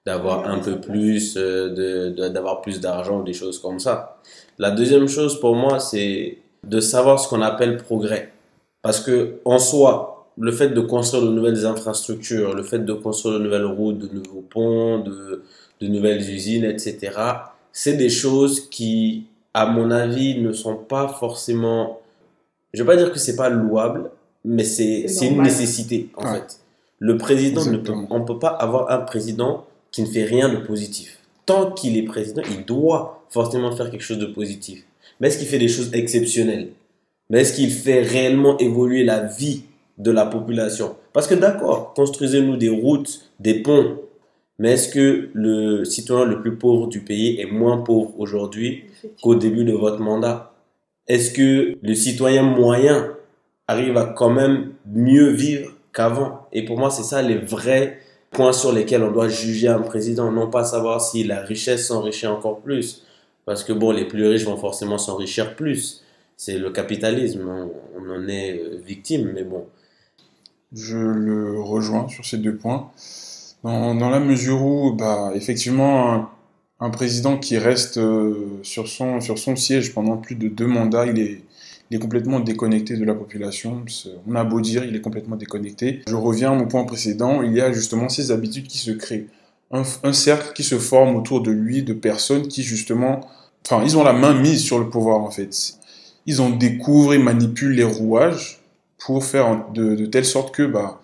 d'avoir 0.05 0.47
un 0.47 0.59
peu 0.59 0.79
plus, 0.79 1.39
euh, 1.39 1.71
de, 2.11 2.29
d'avoir 2.29 2.61
plus 2.61 2.81
d'argent 2.81 3.21
ou 3.21 3.25
des 3.25 3.33
choses 3.33 3.59
comme 3.59 3.79
ça. 3.79 4.19
La 4.59 4.73
deuxième 4.73 5.09
chose 5.09 5.41
pour 5.41 5.57
moi, 5.57 5.81
c'est 5.81 6.37
de 6.65 6.81
savoir 6.81 7.19
ce 7.19 7.27
qu'on 7.27 7.41
appelle 7.41 7.79
progrès. 7.79 8.31
Parce 8.83 9.01
que 9.01 9.37
en 9.47 9.59
soi, 9.59 10.31
le 10.37 10.53
fait 10.53 10.69
de 10.69 10.83
construire 10.83 11.25
de 11.25 11.31
nouvelles 11.31 11.65
infrastructures, 11.65 12.55
le 12.55 12.63
fait 12.63 12.81
de 12.81 12.93
construire 12.93 13.39
de 13.39 13.45
nouvelles 13.45 13.65
routes, 13.65 14.01
de 14.01 14.09
nouveaux 14.09 14.45
ponts, 14.51 14.99
de, 14.99 15.45
de 15.81 15.87
nouvelles 15.87 16.29
usines, 16.31 16.65
etc., 16.65 17.13
c'est 17.73 17.95
des 17.95 18.11
choses 18.11 18.69
qui, 18.69 19.29
à 19.55 19.67
mon 19.67 19.91
avis, 19.91 20.41
ne 20.41 20.53
sont 20.53 20.77
pas 20.77 21.09
forcément. 21.09 22.01
Je 22.73 22.83
vais 22.83 22.87
pas 22.87 22.97
dire 22.97 23.12
que 23.12 23.19
c'est 23.19 23.37
pas 23.37 23.49
louable, 23.51 24.11
mais 24.45 24.65
c'est 24.65 25.07
une 25.23 25.43
nécessité 25.43 26.09
en 26.17 26.25
Ouais. 26.25 26.38
fait. 26.38 26.59
Le 26.99 27.19
président 27.19 27.65
ne 27.65 27.77
peut, 27.79 27.93
on 28.11 28.23
peut 28.25 28.38
pas 28.38 28.49
avoir 28.49 28.91
un 28.91 28.99
président 28.99 29.67
qui 29.91 30.03
ne 30.03 30.07
fait 30.07 30.25
rien 30.25 30.49
de 30.49 30.57
positif. 30.59 31.19
Tant 31.45 31.73
qu'il 31.73 31.97
est 31.99 32.05
président, 32.05 32.43
il 32.49 32.65
doit 32.65 33.25
forcément 33.29 33.73
faire 33.73 33.91
quelque 33.91 34.03
chose 34.05 34.19
de 34.19 34.27
positif. 34.27 34.85
Mais 35.21 35.29
est-ce 35.29 35.38
qu'il 35.38 35.49
fait 35.49 35.59
des 35.59 35.69
choses 35.69 35.91
exceptionnelles? 35.93 36.69
Mais 37.29 37.41
est-ce 37.41 37.55
qu'il 37.55 37.71
fait 37.71 38.03
réellement 38.03 38.57
évoluer 38.59 39.05
la 39.05 39.21
vie 39.25 39.65
de 39.99 40.11
la 40.11 40.27
population? 40.27 40.95
Parce 41.12 41.27
que 41.27 41.35
d'accord, 41.35 41.93
construisez-nous 41.95 42.57
des 42.57 42.69
routes, 42.69 43.21
des 43.41 43.55
ponts, 43.55 43.97
mais 44.62 44.75
est-ce 44.75 44.90
que 44.90 45.29
le 45.35 45.85
citoyen 45.85 46.25
le 46.25 46.40
plus 46.40 46.55
pauvre 46.55 46.87
du 46.87 47.01
pays 47.01 47.40
est 47.40 47.46
moins 47.46 47.79
pauvre 47.79 48.14
aujourd'hui 48.16 48.85
qu'au 49.20 49.35
début 49.35 49.64
de 49.64 49.72
votre 49.72 49.98
mandat? 49.98 50.55
Est-ce 51.09 51.33
que 51.33 51.77
le 51.83 51.94
citoyen 51.96 52.44
moyen 52.44 53.12
arrive 53.66 53.96
à 53.96 54.05
quand 54.05 54.31
même 54.31 54.75
mieux 54.87 55.31
vivre 55.31 55.72
qu'avant? 55.92 56.46
Et 56.53 56.64
pour 56.64 56.79
moi, 56.79 56.90
c'est 56.90 57.03
ça 57.03 57.22
les 57.22 57.38
vrais 57.38 57.98
points 58.31 58.53
sur 58.53 58.70
lesquels 58.70 59.03
on 59.03 59.11
doit 59.11 59.27
juger 59.27 59.66
un 59.66 59.81
président, 59.81 60.31
non 60.31 60.48
pas 60.48 60.62
savoir 60.62 61.01
si 61.01 61.25
la 61.25 61.40
richesse 61.40 61.88
s'enrichit 61.88 62.29
encore 62.29 62.61
plus. 62.61 63.05
Parce 63.44 63.64
que 63.64 63.72
bon, 63.72 63.90
les 63.90 64.05
plus 64.05 64.29
riches 64.29 64.44
vont 64.44 64.57
forcément 64.57 64.96
s'enrichir 64.96 65.57
plus. 65.57 66.05
C'est 66.37 66.57
le 66.57 66.70
capitalisme, 66.70 67.48
on, 67.48 67.72
on 67.98 68.11
en 68.14 68.29
est 68.29 68.61
euh, 68.61 68.81
victime, 68.87 69.33
mais 69.35 69.42
bon. 69.42 69.66
Je 70.72 70.98
le 70.98 71.61
rejoins 71.61 72.07
sur 72.07 72.25
ces 72.25 72.38
deux 72.38 72.55
points. 72.55 72.92
Dans, 73.64 74.11
la 74.11 74.18
mesure 74.18 74.64
où, 74.64 74.92
bah, 74.92 75.31
effectivement, 75.35 76.29
un, 76.81 76.90
président 76.90 77.38
qui 77.38 77.59
reste 77.59 77.96
euh, 77.98 78.59
sur 78.64 78.88
son, 78.88 79.20
siège 79.57 79.94
pendant 79.94 80.16
plus 80.16 80.35
de 80.35 80.48
deux 80.48 80.66
mandats, 80.66 81.07
il 81.07 81.18
est, 81.20 81.98
complètement 82.01 82.40
déconnecté 82.40 82.96
de 82.96 83.05
la 83.05 83.14
population. 83.14 83.85
On 84.27 84.35
a 84.35 84.44
beau 84.44 84.61
dire, 84.62 84.83
il 84.85 84.96
est 84.96 85.01
complètement 85.03 85.37
déconnecté. 85.37 86.01
Je 86.09 86.16
reviens 86.16 86.53
à 86.53 86.55
mon 86.55 86.66
point 86.66 86.85
précédent, 86.85 87.42
il 87.42 87.53
y 87.53 87.61
a 87.61 87.70
justement 87.70 88.09
ces 88.09 88.31
habitudes 88.33 88.66
qui 88.66 88.79
se 88.79 88.90
créent. 88.90 89.27
Un, 89.70 90.12
cercle 90.12 90.53
qui 90.55 90.64
se 90.64 90.79
forme 90.79 91.16
autour 91.16 91.42
de 91.42 91.51
lui, 91.51 91.83
de 91.83 91.92
personnes 91.92 92.48
qui, 92.48 92.62
justement, 92.62 93.20
enfin, 93.64 93.83
ils 93.85 93.96
ont 93.96 94.03
la 94.03 94.12
main 94.12 94.35
mise 94.35 94.62
sur 94.62 94.79
le 94.79 94.88
pouvoir, 94.88 95.20
en 95.20 95.31
fait. 95.31 95.75
Ils 96.27 96.40
en 96.40 96.51
découvrent 96.51 97.14
et 97.14 97.18
manipulent 97.18 97.77
les 97.77 97.85
rouages 97.85 98.61
pour 98.98 99.25
faire 99.25 99.70
de, 99.72 99.94
de 99.94 100.07
telle 100.07 100.25
sorte 100.25 100.55
que 100.55 100.62
bah, 100.62 101.02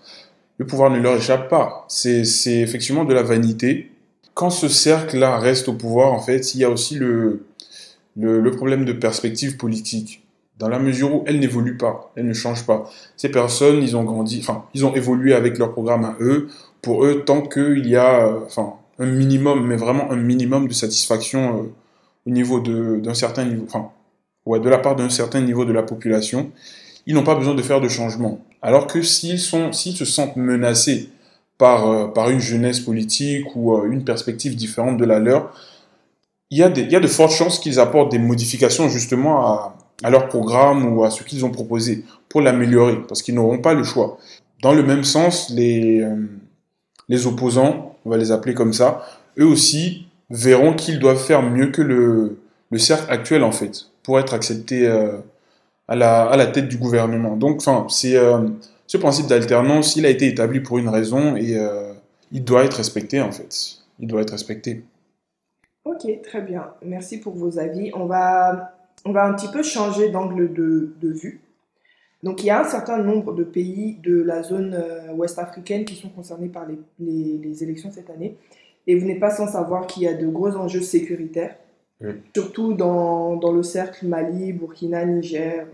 le 0.58 0.66
pouvoir 0.66 0.90
ne 0.90 0.98
leur 0.98 1.16
échappe 1.16 1.48
pas. 1.48 1.86
C'est 1.88 2.22
effectivement 2.46 3.04
de 3.04 3.14
la 3.14 3.22
vanité. 3.22 3.90
Quand 4.34 4.50
ce 4.50 4.68
cercle-là 4.68 5.38
reste 5.38 5.68
au 5.68 5.72
pouvoir, 5.72 6.12
en 6.12 6.20
fait, 6.20 6.54
il 6.54 6.60
y 6.60 6.64
a 6.64 6.70
aussi 6.70 6.96
le, 6.96 7.44
le, 8.16 8.50
problème 8.50 8.84
de 8.84 8.92
perspective 8.92 9.56
politique. 9.56 10.24
Dans 10.58 10.68
la 10.68 10.80
mesure 10.80 11.14
où 11.14 11.24
elles 11.26 11.38
n'évoluent 11.38 11.76
pas, 11.76 12.12
elles 12.16 12.26
ne 12.26 12.32
changent 12.32 12.66
pas. 12.66 12.90
Ces 13.16 13.30
personnes, 13.30 13.82
ils 13.82 13.96
ont 13.96 14.02
grandi, 14.02 14.40
enfin, 14.40 14.64
ils 14.74 14.84
ont 14.84 14.94
évolué 14.94 15.34
avec 15.34 15.56
leur 15.58 15.72
programme 15.72 16.04
à 16.04 16.16
eux. 16.20 16.48
Pour 16.82 17.04
eux, 17.04 17.22
tant 17.24 17.42
qu'il 17.42 17.86
y 17.86 17.96
a, 17.96 18.26
euh, 18.26 18.40
enfin, 18.44 18.74
un 18.98 19.06
minimum, 19.06 19.64
mais 19.66 19.76
vraiment 19.76 20.10
un 20.10 20.16
minimum 20.16 20.66
de 20.66 20.72
satisfaction 20.72 21.58
euh, 21.58 21.62
au 22.26 22.30
niveau 22.30 22.60
d'un 22.60 23.14
certain 23.14 23.44
niveau, 23.44 23.64
enfin, 23.66 23.90
ouais, 24.46 24.58
de 24.58 24.68
la 24.68 24.78
part 24.78 24.96
d'un 24.96 25.08
certain 25.08 25.40
niveau 25.40 25.64
de 25.64 25.72
la 25.72 25.84
population, 25.84 26.50
ils 27.06 27.14
n'ont 27.14 27.22
pas 27.22 27.36
besoin 27.36 27.54
de 27.54 27.62
faire 27.62 27.80
de 27.80 27.88
changement. 27.88 28.40
Alors 28.62 28.86
que 28.86 29.02
s'ils 29.02 29.38
sont, 29.38 29.72
s'ils 29.72 29.96
se 29.96 30.04
sentent 30.04 30.36
menacés 30.36 31.10
par, 31.58 31.88
euh, 31.88 32.06
par 32.08 32.30
une 32.30 32.40
jeunesse 32.40 32.80
politique 32.80 33.54
ou 33.54 33.76
euh, 33.76 33.90
une 33.90 34.04
perspective 34.04 34.56
différente 34.56 34.96
de 34.96 35.04
la 35.04 35.18
leur, 35.18 35.52
il 36.50 36.58
y, 36.58 36.62
a 36.62 36.68
il 36.68 36.90
y 36.90 36.96
a 36.96 37.00
de 37.00 37.06
fortes 37.06 37.32
chances 37.32 37.58
qu'ils 37.58 37.78
apportent 37.78 38.10
des 38.10 38.18
modifications 38.18 38.88
justement 38.88 39.74
à, 40.02 40.10
leur 40.10 40.28
programme 40.28 40.96
ou 40.96 41.04
à 41.04 41.10
ce 41.10 41.22
qu'ils 41.24 41.44
ont 41.44 41.50
proposé 41.50 42.04
pour 42.28 42.40
l'améliorer, 42.40 43.00
parce 43.06 43.20
qu'ils 43.20 43.34
n'auront 43.34 43.58
pas 43.58 43.74
le 43.74 43.82
choix. 43.82 44.18
Dans 44.62 44.72
le 44.72 44.82
même 44.82 45.04
sens, 45.04 45.50
les, 45.50 46.00
euh, 46.00 46.16
les 47.08 47.26
opposants, 47.26 47.96
on 48.04 48.10
va 48.10 48.16
les 48.16 48.32
appeler 48.32 48.54
comme 48.54 48.72
ça, 48.72 49.06
eux 49.38 49.44
aussi 49.44 50.06
verront 50.30 50.72
qu'ils 50.72 51.00
doivent 51.00 51.22
faire 51.22 51.42
mieux 51.42 51.70
que 51.70 51.82
le, 51.82 52.38
le 52.70 52.78
cercle 52.78 53.12
actuel 53.12 53.42
en 53.44 53.52
fait, 53.52 53.86
pour 54.02 54.18
être 54.18 54.34
acceptés 54.34 54.86
à, 55.88 55.96
la, 55.96 56.24
à 56.26 56.36
la 56.36 56.46
tête 56.46 56.68
du 56.68 56.76
gouvernement. 56.76 57.36
Donc, 57.36 57.56
enfin, 57.56 57.86
c'est 57.88 58.16
euh, 58.16 58.48
ce 58.86 58.96
principe 58.98 59.26
d'alternance, 59.26 59.96
il 59.96 60.06
a 60.06 60.10
été 60.10 60.26
établi 60.26 60.60
pour 60.60 60.78
une 60.78 60.88
raison 60.88 61.34
et 61.36 61.56
euh, 61.56 61.92
il 62.30 62.44
doit 62.44 62.64
être 62.64 62.74
respecté 62.74 63.20
en 63.20 63.32
fait. 63.32 63.78
Il 63.98 64.06
doit 64.06 64.22
être 64.22 64.30
respecté. 64.30 64.84
Ok, 65.84 66.06
très 66.22 66.42
bien. 66.42 66.66
Merci 66.84 67.18
pour 67.18 67.34
vos 67.34 67.58
avis. 67.58 67.90
On 67.94 68.04
va, 68.04 68.74
on 69.04 69.12
va 69.12 69.24
un 69.24 69.32
petit 69.34 69.48
peu 69.48 69.62
changer 69.62 70.10
d'angle 70.10 70.52
de, 70.52 70.92
de 71.00 71.08
vue. 71.08 71.40
Donc, 72.22 72.42
il 72.42 72.46
y 72.46 72.50
a 72.50 72.60
un 72.60 72.68
certain 72.68 72.98
nombre 72.98 73.32
de 73.32 73.44
pays 73.44 73.96
de 74.02 74.20
la 74.20 74.42
zone 74.42 74.74
euh, 74.74 75.12
ouest 75.14 75.38
africaine 75.38 75.84
qui 75.84 75.94
sont 75.94 76.08
concernés 76.08 76.48
par 76.48 76.66
les, 76.66 76.78
les, 76.98 77.38
les 77.38 77.62
élections 77.62 77.90
cette 77.92 78.10
année. 78.10 78.36
Et 78.86 78.96
vous 78.98 79.06
n'êtes 79.06 79.20
pas 79.20 79.30
sans 79.30 79.46
savoir 79.46 79.86
qu'il 79.86 80.02
y 80.02 80.08
a 80.08 80.14
de 80.14 80.26
gros 80.26 80.56
enjeux 80.56 80.80
sécuritaires, 80.80 81.56
Mm. 82.00 82.10
surtout 82.34 82.74
dans, 82.74 83.36
dans 83.36 83.50
le 83.50 83.62
cercle 83.64 84.06
Mali, 84.06 84.52
Burkina, 84.52 85.04
Niger, 85.04 85.66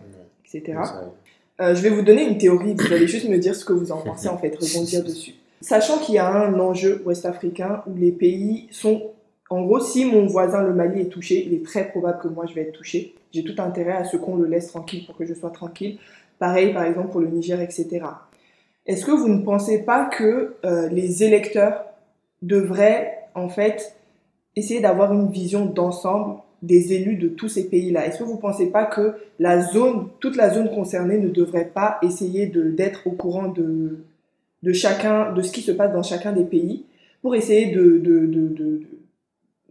etc. 0.45 0.79
Ça, 0.85 1.13
Euh, 1.61 1.75
je 1.75 1.83
vais 1.83 1.91
vous 1.91 2.03
donner 2.03 2.27
une 2.27 2.37
théorie, 2.39 2.75
vous 2.75 2.93
allez 2.93 3.07
juste 3.07 3.29
me 3.29 3.39
dire 3.39 3.55
ce 3.55 3.65
que 3.65 3.73
vous 3.73 3.93
en 3.93 3.99
pensez 3.99 4.29
en 4.29 4.37
fait, 4.39 4.57
rebondir 4.57 5.05
dessus. 5.11 5.35
Sachant 5.61 5.99
qu'il 5.99 6.17
y 6.17 6.19
a 6.19 6.29
un 6.29 6.59
enjeu 6.59 7.03
ouest-africain 7.05 7.83
où 7.87 7.97
les 7.97 8.11
pays 8.11 8.67
sont... 8.71 9.11
En 9.51 9.63
gros, 9.63 9.79
si 9.79 10.05
mon 10.05 10.27
voisin 10.27 10.63
le 10.63 10.75
Mali 10.75 11.03
est 11.03 11.11
touché, 11.11 11.45
il 11.47 11.55
est 11.55 11.65
très 11.65 11.89
probable 11.89 12.19
que 12.19 12.29
moi 12.29 12.47
je 12.47 12.55
vais 12.55 12.63
être 12.63 12.73
touché. 12.73 13.15
J'ai 13.33 13.45
tout 13.45 13.55
intérêt 13.63 13.93
à 13.93 14.05
ce 14.05 14.17
qu'on 14.17 14.37
le 14.37 14.47
laisse 14.49 14.69
tranquille 14.69 15.05
pour 15.07 15.17
que 15.17 15.25
je 15.27 15.35
sois 15.35 15.51
tranquille. 15.51 15.99
Pareil 16.41 16.73
par 16.73 16.85
exemple 16.85 17.11
pour 17.11 17.21
le 17.21 17.29
Niger, 17.29 17.61
etc. 17.61 18.01
Est-ce 18.87 19.05
que 19.07 19.13
vous 19.13 19.29
ne 19.29 19.43
pensez 19.43 19.85
pas 19.85 20.07
que 20.07 20.55
euh, 20.65 20.89
les 20.89 21.23
électeurs 21.23 21.85
devraient 22.43 23.19
en 23.35 23.49
fait 23.49 23.95
essayer 24.57 24.81
d'avoir 24.81 25.13
une 25.13 25.31
vision 25.31 25.67
d'ensemble 25.67 26.37
des 26.63 26.95
élus 26.95 27.17
de 27.17 27.29
tous 27.29 27.49
ces 27.49 27.69
pays-là. 27.69 28.07
Est-ce 28.07 28.19
que 28.21 28.25
vous 28.25 28.37
ne 28.37 28.41
pensez 28.41 28.71
pas 28.71 28.87
que 28.87 29.15
la 29.39 29.61
zone, 29.61 30.09
toute 30.21 30.37
la 30.37 30.49
zone 30.51 30.71
concernée 30.71 31.19
ne 31.19 31.29
devrait 31.29 31.71
pas 31.75 31.99
essayer 32.03 32.47
d'être 32.47 33.07
au 33.07 33.11
courant 33.11 33.49
de, 33.49 33.99
de 34.63 34.73
chacun, 34.73 35.33
de 35.33 35.43
ce 35.43 35.53
qui 35.53 35.61
se 35.61 35.73
passe 35.73 35.93
dans 35.93 36.03
chacun 36.03 36.33
des 36.33 36.45
pays 36.45 36.85
pour 37.21 37.35
essayer 37.35 37.73
de, 37.75 37.99
de, 37.99 38.27
de, 38.27 38.49
de, 38.49 38.81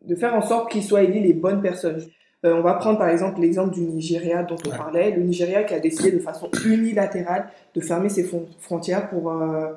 de 0.06 0.16
faire 0.16 0.36
en 0.36 0.42
sorte 0.42 0.72
qu'ils 0.72 0.84
soient 0.84 1.02
élus 1.04 1.22
les 1.22 1.34
bonnes 1.34 1.62
personnes? 1.62 2.02
Euh, 2.46 2.54
On 2.56 2.62
va 2.62 2.74
prendre 2.76 3.00
par 3.00 3.10
exemple 3.10 3.42
l'exemple 3.42 3.74
du 3.74 3.82
Nigeria 3.82 4.44
dont 4.44 4.58
on 4.68 4.70
parlait, 4.70 5.12
le 5.12 5.24
Nigeria 5.24 5.64
qui 5.64 5.74
a 5.74 5.80
décidé 5.80 6.12
de 6.12 6.20
façon 6.20 6.50
unilatérale 6.66 7.48
de 7.74 7.82
fermer 7.82 8.10
ses 8.10 8.24
fron- 8.24 8.46
frontières 8.60 9.10
pour, 9.10 9.32
euh, 9.32 9.70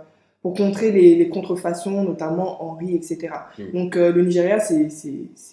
pour 0.42 0.54
contrer 0.54 0.92
les, 0.92 1.16
les 1.16 1.28
contrefaçons, 1.28 2.02
notamment 2.04 2.62
en 2.64 2.74
riz, 2.76 2.94
etc. 2.94 3.28
Mm. 3.58 3.62
Donc 3.72 3.96
euh, 3.96 4.12
le 4.12 4.24
Nigeria, 4.24 4.60
c'est 4.60 4.88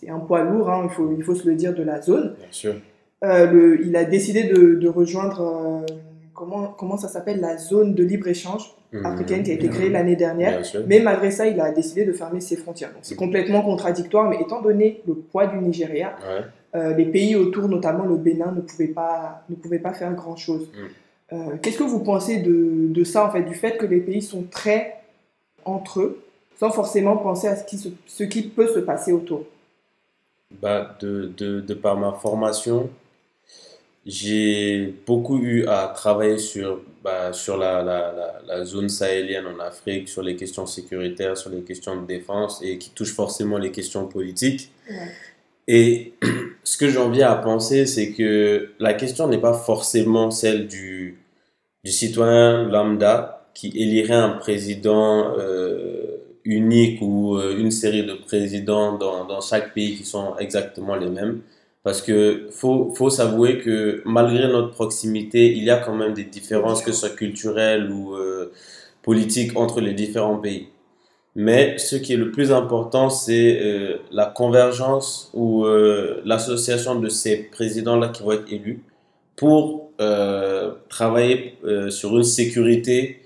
un 0.09 0.19
poids 0.19 0.43
lourd, 0.43 0.69
hein, 0.69 0.81
il, 0.85 0.89
faut, 0.89 1.11
il 1.17 1.23
faut 1.23 1.35
se 1.35 1.47
le 1.49 1.55
dire, 1.55 1.73
de 1.73 1.83
la 1.83 2.01
zone. 2.01 2.35
bien 2.37 2.47
sûr. 2.51 2.75
Euh, 3.23 3.49
le- 3.51 3.81
il 3.85 3.95
a 3.95 4.03
décidé 4.03 4.43
de, 4.43 4.75
de 4.75 4.87
rejoindre, 4.89 5.41
euh, 5.41 5.93
comment, 6.33 6.67
comment 6.77 6.97
ça 6.97 7.07
s'appelle, 7.07 7.39
la 7.39 7.57
zone 7.57 7.95
de 7.95 8.03
libre-échange 8.03 8.75
africaine 9.05 9.41
qui 9.41 9.49
a 9.49 9.55
été 9.55 9.69
créée 9.69 9.89
l'année 9.89 10.15
dernière. 10.15 10.61
Mais 10.87 10.99
malgré 10.99 11.31
ça, 11.31 11.47
il 11.47 11.59
a 11.59 11.71
décidé 11.71 12.05
de 12.05 12.11
fermer 12.13 12.41
ses 12.41 12.57
frontières. 12.57 12.89
Donc 12.89 12.99
c'est 13.01 13.15
complètement 13.15 13.63
contradictoire, 13.63 14.29
mais 14.29 14.37
étant 14.39 14.61
donné 14.61 15.01
le 15.07 15.15
poids 15.15 15.47
du 15.47 15.57
Nigeria, 15.57 16.15
Ouais. 16.75 16.95
les 16.95 17.05
pays 17.05 17.35
autour, 17.35 17.67
notamment 17.69 18.05
le 18.05 18.17
Bénin, 18.17 18.51
ne 18.51 18.61
pouvaient 18.61 18.87
pas, 18.89 19.43
ne 19.49 19.55
pouvaient 19.55 19.79
pas 19.79 19.93
faire 19.93 20.13
grand-chose. 20.13 20.69
Euh, 21.31 21.57
Qu'est-ce 21.61 21.77
que 21.77 21.83
vous 21.83 21.99
pensez 22.03 22.37
de, 22.41 22.87
de 22.89 23.03
ça, 23.03 23.25
en 23.27 23.31
fait, 23.31 23.43
du 23.43 23.55
fait 23.55 23.77
que 23.77 23.85
les 23.85 23.99
pays 23.99 24.21
sont 24.21 24.43
très 24.43 25.01
entre 25.65 26.01
eux, 26.01 26.23
sans 26.59 26.71
forcément 26.71 27.17
penser 27.17 27.47
à 27.47 27.55
ce 27.55 27.63
qui, 27.65 27.77
se- 27.77 27.89
ce 28.07 28.23
qui 28.23 28.43
peut 28.43 28.67
se 28.67 28.79
passer 28.79 29.11
autour? 29.13 29.45
Bah, 30.61 30.97
de, 31.01 31.31
de, 31.37 31.61
de 31.61 31.73
par 31.73 31.97
ma 31.97 32.13
formation, 32.13 32.89
j'ai 34.05 34.93
beaucoup 35.07 35.39
eu 35.39 35.65
à 35.67 35.87
travailler 35.95 36.37
sur, 36.37 36.81
bah, 37.03 37.31
sur 37.31 37.57
la, 37.57 37.81
la, 37.83 38.11
la, 38.11 38.41
la 38.45 38.65
zone 38.65 38.89
sahélienne 38.89 39.45
en 39.47 39.59
Afrique, 39.59 40.09
sur 40.09 40.21
les 40.21 40.35
questions 40.35 40.65
sécuritaires, 40.65 41.37
sur 41.37 41.49
les 41.49 41.61
questions 41.61 42.01
de 42.01 42.05
défense 42.05 42.61
et 42.61 42.77
qui 42.77 42.89
touchent 42.89 43.13
forcément 43.15 43.57
les 43.57 43.71
questions 43.71 44.07
politiques. 44.07 44.71
Ouais. 44.89 45.13
Et 45.67 46.13
ce 46.63 46.77
que 46.77 46.89
j'en 46.89 47.09
viens 47.09 47.29
à 47.29 47.35
penser, 47.35 47.85
c'est 47.85 48.11
que 48.11 48.71
la 48.79 48.93
question 48.93 49.27
n'est 49.27 49.39
pas 49.39 49.53
forcément 49.53 50.31
celle 50.31 50.67
du, 50.67 51.19
citoyen 51.85 52.63
lambda 52.69 53.47
qui 53.53 53.67
élirait 53.75 54.13
un 54.13 54.29
président 54.29 55.33
euh, 55.37 56.17
unique 56.45 56.99
ou 57.01 57.37
euh, 57.37 57.57
une 57.57 57.71
série 57.71 58.05
de 58.05 58.13
présidents 58.13 58.97
dans, 58.97 59.25
dans 59.25 59.41
chaque 59.41 59.73
pays 59.73 59.95
qui 59.95 60.05
sont 60.05 60.35
exactement 60.37 60.95
les 60.95 61.09
mêmes. 61.09 61.41
Parce 61.83 62.01
que 62.01 62.47
faut, 62.51 62.93
faut 62.95 63.09
s'avouer 63.09 63.59
que 63.59 64.01
malgré 64.05 64.47
notre 64.47 64.71
proximité, 64.71 65.51
il 65.51 65.63
y 65.65 65.69
a 65.69 65.77
quand 65.77 65.95
même 65.95 66.13
des 66.13 66.23
différences, 66.23 66.81
que 66.81 66.93
ce 66.93 66.99
soit 67.01 67.15
culturelles 67.15 67.91
ou 67.91 68.15
euh, 68.15 68.53
politiques, 69.01 69.57
entre 69.57 69.81
les 69.81 69.93
différents 69.93 70.37
pays. 70.37 70.69
Mais 71.35 71.77
ce 71.79 71.95
qui 71.95 72.13
est 72.13 72.17
le 72.17 72.31
plus 72.31 72.51
important, 72.51 73.09
c'est 73.09 73.59
euh, 73.59 73.97
la 74.11 74.27
convergence 74.27 75.31
ou 75.33 75.65
euh, 75.65 76.21
l'association 76.25 76.99
de 76.99 77.09
ces 77.09 77.37
présidents-là 77.37 78.09
qui 78.09 78.21
vont 78.21 78.33
être 78.33 78.51
élus 78.51 78.83
pour 79.35 79.89
euh, 79.99 80.73
travailler 80.89 81.57
sur 81.89 82.15
une 82.15 82.23
sécurité 82.23 83.21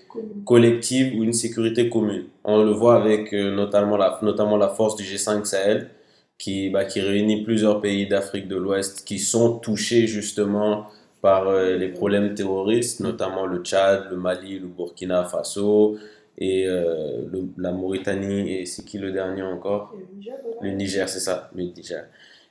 collective 0.45 1.19
ou 1.19 1.23
une 1.23 1.33
sécurité 1.33 1.89
commune. 1.89 2.25
On 2.45 2.63
le 2.63 2.71
voit 2.71 2.95
avec 2.95 3.33
notamment, 3.33 3.97
la, 3.97 4.17
notamment 4.21 4.55
la 4.55 4.69
force 4.69 4.95
du 4.95 5.03
G5 5.03 5.43
Sahel 5.43 5.89
qui, 6.37 6.69
bah, 6.69 6.85
qui 6.85 7.01
réunit 7.01 7.43
plusieurs 7.43 7.81
pays 7.81 8.07
d'Afrique 8.07 8.47
de 8.47 8.55
l'Ouest 8.55 9.05
qui 9.05 9.19
sont 9.19 9.57
touchés 9.57 10.07
justement 10.07 10.87
par 11.21 11.51
les 11.51 11.89
problèmes 11.89 12.33
terroristes, 12.35 13.01
notamment 13.01 13.45
le 13.45 13.61
Tchad, 13.63 14.05
le 14.09 14.17
Mali, 14.17 14.59
le 14.59 14.67
Burkina 14.67 15.25
Faso 15.25 15.97
et 16.37 16.65
euh, 16.67 17.25
le- 17.31 17.49
la 17.57 17.71
Mauritanie 17.71 18.51
et 18.51 18.65
c'est 18.65 18.85
qui 18.85 18.97
le 18.99 19.11
dernier 19.11 19.43
encore? 19.43 19.97
Le 20.59 20.71
Niger, 20.71 21.07
c'est 21.09 21.19
ça, 21.19 21.49
le 21.55 21.63
Niger. 21.63 22.05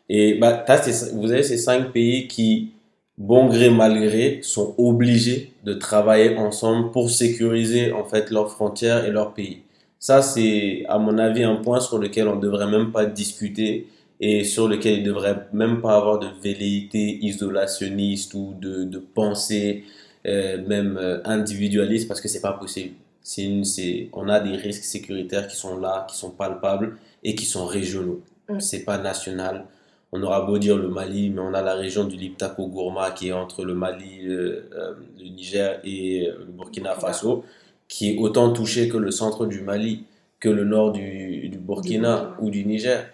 Et 0.08 0.34
bah, 0.34 0.64
ces- 0.82 1.12
vous 1.14 1.30
avez 1.32 1.42
ces 1.42 1.56
cinq 1.58 1.92
pays 1.92 2.28
qui, 2.28 2.72
bon 3.18 3.46
gré 3.48 3.70
mal 3.70 3.98
gré, 4.00 4.40
sont 4.42 4.74
obligés 4.78 5.52
de 5.64 5.74
travailler 5.74 6.36
ensemble 6.36 6.90
pour 6.92 7.10
sécuriser 7.10 7.92
en 7.92 8.04
fait 8.04 8.30
leurs 8.30 8.50
frontières 8.50 9.04
et 9.04 9.10
leur 9.10 9.34
pays. 9.34 9.62
Ça, 9.98 10.22
c'est 10.22 10.84
à 10.88 10.98
mon 10.98 11.18
avis 11.18 11.42
un 11.44 11.56
point 11.56 11.80
sur 11.80 11.98
lequel 11.98 12.28
on 12.28 12.36
ne 12.36 12.40
devrait 12.40 12.68
même 12.70 12.92
pas 12.92 13.06
discuter 13.06 13.88
et 14.20 14.44
sur 14.44 14.68
lequel 14.68 14.94
il 14.98 15.00
ne 15.02 15.06
devrait 15.06 15.46
même 15.52 15.80
pas 15.80 15.96
avoir 15.96 16.18
de 16.18 16.28
velléité 16.42 17.18
isolationniste 17.22 18.34
ou 18.34 18.54
de, 18.60 18.84
de 18.84 18.98
pensée 18.98 19.84
euh, 20.26 20.64
même 20.66 20.96
euh, 20.98 21.20
individualiste 21.24 22.08
parce 22.08 22.20
que 22.20 22.28
c'est 22.28 22.40
pas 22.40 22.52
possible. 22.52 22.94
C'est 23.28 23.42
une, 23.42 23.64
c'est, 23.64 24.08
on 24.12 24.28
a 24.28 24.38
des 24.38 24.54
risques 24.54 24.84
sécuritaires 24.84 25.48
qui 25.48 25.56
sont 25.56 25.76
là, 25.80 26.06
qui 26.08 26.16
sont 26.16 26.30
palpables 26.30 26.96
et 27.24 27.34
qui 27.34 27.44
sont 27.44 27.66
régionaux. 27.66 28.22
Mm. 28.48 28.60
C'est 28.60 28.84
pas 28.84 28.98
national. 28.98 29.66
On 30.12 30.22
aura 30.22 30.42
beau 30.42 30.58
dire 30.58 30.76
le 30.78 30.86
Mali, 30.86 31.30
mais 31.30 31.40
on 31.40 31.52
a 31.52 31.60
la 31.60 31.74
région 31.74 32.04
du 32.04 32.14
Liptako 32.14 32.68
Gourma 32.68 33.10
qui 33.10 33.26
est 33.28 33.32
entre 33.32 33.64
le 33.64 33.74
Mali, 33.74 34.22
le, 34.22 34.68
euh, 34.72 34.94
le 35.18 35.24
Niger 35.24 35.80
et 35.82 36.28
euh, 36.28 36.44
le 36.46 36.52
Burkina. 36.52 36.94
Faso, 36.94 37.44
qui 37.88 38.12
est 38.12 38.18
autant 38.18 38.52
touché 38.52 38.88
que 38.88 38.96
le 38.96 39.10
centre 39.10 39.44
du 39.46 39.60
Mali, 39.60 40.04
que 40.38 40.48
le 40.48 40.64
nord 40.64 40.92
du, 40.92 41.48
du 41.48 41.58
Burkina 41.58 42.36
ou 42.40 42.48
du 42.50 42.64
Niger. 42.64 43.08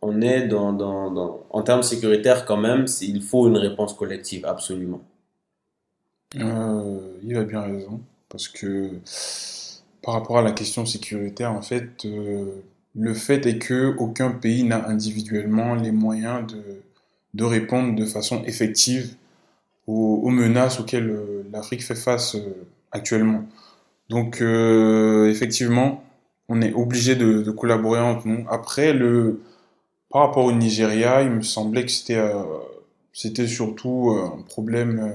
On 0.00 0.22
est 0.22 0.48
dans, 0.48 0.72
dans, 0.72 1.10
dans, 1.10 1.44
en 1.50 1.60
termes 1.60 1.82
sécuritaires 1.82 2.46
quand 2.46 2.56
même, 2.56 2.86
il 3.02 3.20
faut 3.20 3.46
une 3.46 3.58
réponse 3.58 3.92
collective, 3.92 4.46
absolument. 4.46 5.02
Euh, 6.36 6.98
il 7.22 7.36
a 7.36 7.44
bien 7.44 7.60
raison, 7.60 8.00
parce 8.34 8.48
que 8.48 8.90
par 10.02 10.14
rapport 10.14 10.38
à 10.38 10.42
la 10.42 10.50
question 10.50 10.84
sécuritaire, 10.84 11.52
en 11.52 11.62
fait, 11.62 12.04
euh, 12.04 12.46
le 12.96 13.14
fait 13.14 13.46
est 13.46 13.58
que 13.58 13.94
aucun 13.96 14.32
pays 14.32 14.64
n'a 14.64 14.88
individuellement 14.88 15.76
les 15.76 15.92
moyens 15.92 16.44
de, 16.52 16.60
de 17.34 17.44
répondre 17.44 17.94
de 17.94 18.04
façon 18.04 18.42
effective 18.42 19.14
aux, 19.86 20.30
menaces 20.30 20.80
auxquelles 20.80 21.10
euh, 21.10 21.44
l'Afrique 21.52 21.84
fait 21.84 21.94
face 21.94 22.34
euh, 22.34 22.66
actuellement. 22.90 23.44
Donc, 24.10 24.42
effectivement, 24.42 26.02
on 26.48 26.60
est 26.60 26.72
obligé 26.74 27.14
de, 27.14 27.40
de 27.40 27.50
collaborer 27.52 28.00
entre 28.00 28.26
nous. 28.26 28.44
Après, 28.50 28.92
le, 28.92 29.42
par 30.10 30.22
rapport 30.22 30.44
au 30.44 30.52
Nigeria, 30.52 31.22
il 31.22 31.30
me 31.30 31.42
semblait 31.42 31.84
que 31.84 31.90
c'était 31.90 32.20
c'était 33.12 33.46
surtout 33.46 34.10
un 34.10 34.42
problème 34.42 35.10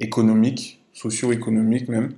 économique, 0.00 0.81
socio-économique 0.92 1.88
même. 1.88 2.12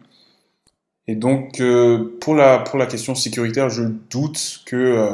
Et 1.07 1.17
donc, 1.17 1.61
euh, 1.61 2.17
pour 2.21 2.35
la, 2.35 2.59
pour 2.59 2.79
la 2.79 2.87
question 2.87 3.15
sécuritaire, 3.15 3.69
je 3.69 3.85
doute 3.85 4.63
que, 4.67 4.77
euh, 4.77 5.11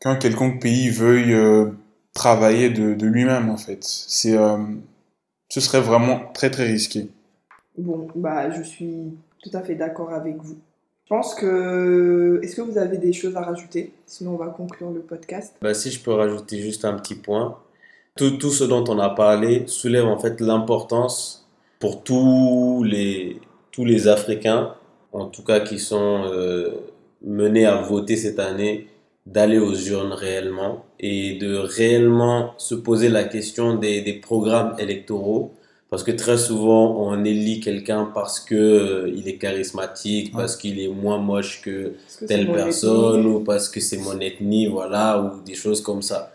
qu'un 0.00 0.16
quelconque 0.16 0.62
pays 0.62 0.90
veuille 0.90 1.34
euh, 1.34 1.66
travailler 2.14 2.70
de, 2.70 2.94
de 2.94 3.06
lui-même 3.06 3.50
en 3.50 3.56
fait. 3.56 3.84
C'est, 3.84 4.36
euh, 4.36 4.56
ce 5.48 5.60
serait 5.60 5.82
vraiment 5.82 6.32
très 6.32 6.50
très 6.50 6.66
risqué. 6.66 7.08
Bon, 7.76 8.08
bah, 8.14 8.50
je 8.50 8.62
suis 8.62 9.12
tout 9.42 9.50
à 9.52 9.60
fait 9.60 9.74
d'accord 9.74 10.12
avec 10.12 10.36
vous. 10.36 10.56
Je 11.04 11.08
pense 11.10 11.34
que. 11.34 12.40
Est-ce 12.42 12.56
que 12.56 12.62
vous 12.62 12.78
avez 12.78 12.96
des 12.96 13.12
choses 13.12 13.36
à 13.36 13.42
rajouter? 13.42 13.92
Sinon, 14.06 14.34
on 14.34 14.36
va 14.36 14.46
conclure 14.46 14.90
le 14.90 15.00
podcast. 15.00 15.54
Bah, 15.60 15.74
si 15.74 15.90
je 15.90 16.00
peux 16.00 16.12
rajouter 16.12 16.62
juste 16.62 16.86
un 16.86 16.94
petit 16.94 17.14
point. 17.14 17.58
Tout, 18.16 18.30
tout 18.38 18.52
ce 18.52 18.64
dont 18.64 18.84
on 18.88 18.98
a 19.00 19.10
parlé 19.10 19.64
soulève 19.66 20.06
en 20.06 20.18
fait 20.18 20.40
l'importance 20.40 21.43
pour 21.84 22.02
tous 22.02 22.82
les, 22.82 23.42
tous 23.70 23.84
les 23.84 24.08
Africains, 24.08 24.72
en 25.12 25.26
tout 25.26 25.44
cas 25.44 25.60
qui 25.60 25.78
sont 25.78 26.22
euh, 26.32 26.70
menés 27.22 27.66
à 27.66 27.82
voter 27.82 28.16
cette 28.16 28.38
année, 28.38 28.86
d'aller 29.26 29.58
aux 29.58 29.74
urnes 29.74 30.14
réellement 30.14 30.86
et 30.98 31.34
de 31.34 31.56
réellement 31.56 32.54
se 32.56 32.74
poser 32.74 33.10
la 33.10 33.24
question 33.24 33.74
des, 33.74 34.00
des 34.00 34.14
programmes 34.14 34.74
électoraux. 34.78 35.52
Parce 35.90 36.02
que 36.02 36.12
très 36.12 36.38
souvent, 36.38 36.96
on 37.06 37.22
élit 37.22 37.60
quelqu'un 37.60 38.10
parce 38.14 38.40
que 38.40 38.54
euh, 38.54 39.12
il 39.14 39.28
est 39.28 39.36
charismatique, 39.36 40.32
parce 40.32 40.56
qu'il 40.56 40.80
est 40.80 40.88
moins 40.88 41.18
moche 41.18 41.60
que 41.60 41.92
que 42.18 42.24
telle 42.24 42.50
personne, 42.50 43.26
ou 43.26 43.40
parce 43.40 43.68
que 43.68 43.80
c'est 43.80 43.98
mon 43.98 44.18
ethnie, 44.20 44.68
voilà, 44.68 45.20
ou 45.20 45.44
des 45.44 45.54
choses 45.54 45.82
comme 45.82 46.00
ça. 46.00 46.32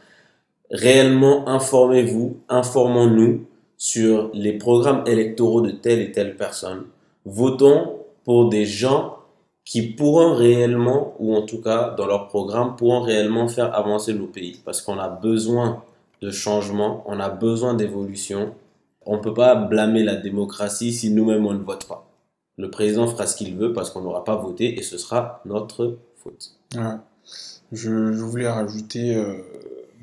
Réellement, 0.70 1.50
informez-vous, 1.50 2.38
informons-nous 2.50 3.49
sur 3.80 4.30
les 4.34 4.54
programmes 4.58 5.04
électoraux 5.08 5.62
de 5.62 5.72
telle 5.72 6.02
et 6.02 6.12
telle 6.12 6.36
personne. 6.36 6.84
Votons 7.26 7.96
pour 8.26 8.50
des 8.50 8.66
gens 8.66 9.16
qui 9.64 9.82
pourront 9.84 10.36
réellement, 10.36 11.16
ou 11.20 11.36
en 11.36 11.44
tout 11.44 11.62
cas 11.62 11.92
dans 11.92 12.06
leur 12.06 12.28
programme, 12.28 12.76
pourront 12.76 13.02
réellement 13.02 13.48
faire 13.48 13.74
avancer 13.74 14.14
le 14.14 14.26
pays. 14.26 14.60
Parce 14.66 14.82
qu'on 14.82 15.00
a 15.00 15.08
besoin 15.08 15.84
de 16.22 16.30
changement, 16.30 17.04
on 17.08 17.20
a 17.20 17.30
besoin 17.30 17.74
d'évolution. 17.74 18.54
On 19.06 19.18
ne 19.18 19.22
peut 19.22 19.34
pas 19.34 19.56
blâmer 19.56 20.04
la 20.04 20.16
démocratie 20.16 20.92
si 20.92 21.12
nous-mêmes 21.12 21.46
on 21.46 21.54
ne 21.54 21.64
vote 21.64 21.88
pas. 21.88 22.06
Le 22.58 22.70
président 22.70 23.08
fera 23.08 23.28
ce 23.28 23.38
qu'il 23.38 23.56
veut 23.56 23.72
parce 23.72 23.92
qu'on 23.92 24.02
n'aura 24.02 24.26
pas 24.26 24.36
voté 24.36 24.78
et 24.78 24.84
ce 24.84 24.98
sera 24.98 25.42
notre 25.46 25.98
faute. 26.18 26.52
Ouais. 26.76 26.98
Je, 27.72 28.12
je 28.12 28.24
voulais 28.24 28.50
rajouter, 28.50 29.16
euh, 29.16 29.38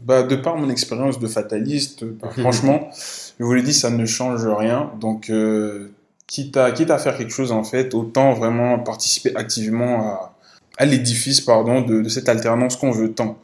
bah, 0.04 0.22
de 0.22 0.37
par 0.37 0.56
mon 0.56 0.70
expérience 0.70 1.18
de 1.18 1.26
fataliste, 1.26 2.04
bah, 2.04 2.30
franchement, 2.38 2.90
je 3.38 3.44
vous 3.44 3.52
l'ai 3.54 3.62
dit, 3.62 3.74
ça 3.74 3.90
ne 3.90 4.06
change 4.06 4.46
rien. 4.46 4.90
Donc, 5.00 5.30
euh, 5.30 5.92
quitte, 6.26 6.56
à, 6.56 6.70
quitte 6.72 6.90
à 6.90 6.98
faire 6.98 7.16
quelque 7.16 7.32
chose, 7.32 7.52
en 7.52 7.64
fait, 7.64 7.94
autant 7.94 8.32
vraiment 8.32 8.78
participer 8.78 9.35
activement 9.37 10.00
à, 10.02 10.37
à 10.78 10.85
l'édifice 10.85 11.40
pardon, 11.40 11.80
de, 11.80 12.02
de 12.02 12.09
cette 12.09 12.28
alternance 12.28 12.76
qu'on 12.76 12.90
veut 12.90 13.12
tant. 13.12 13.38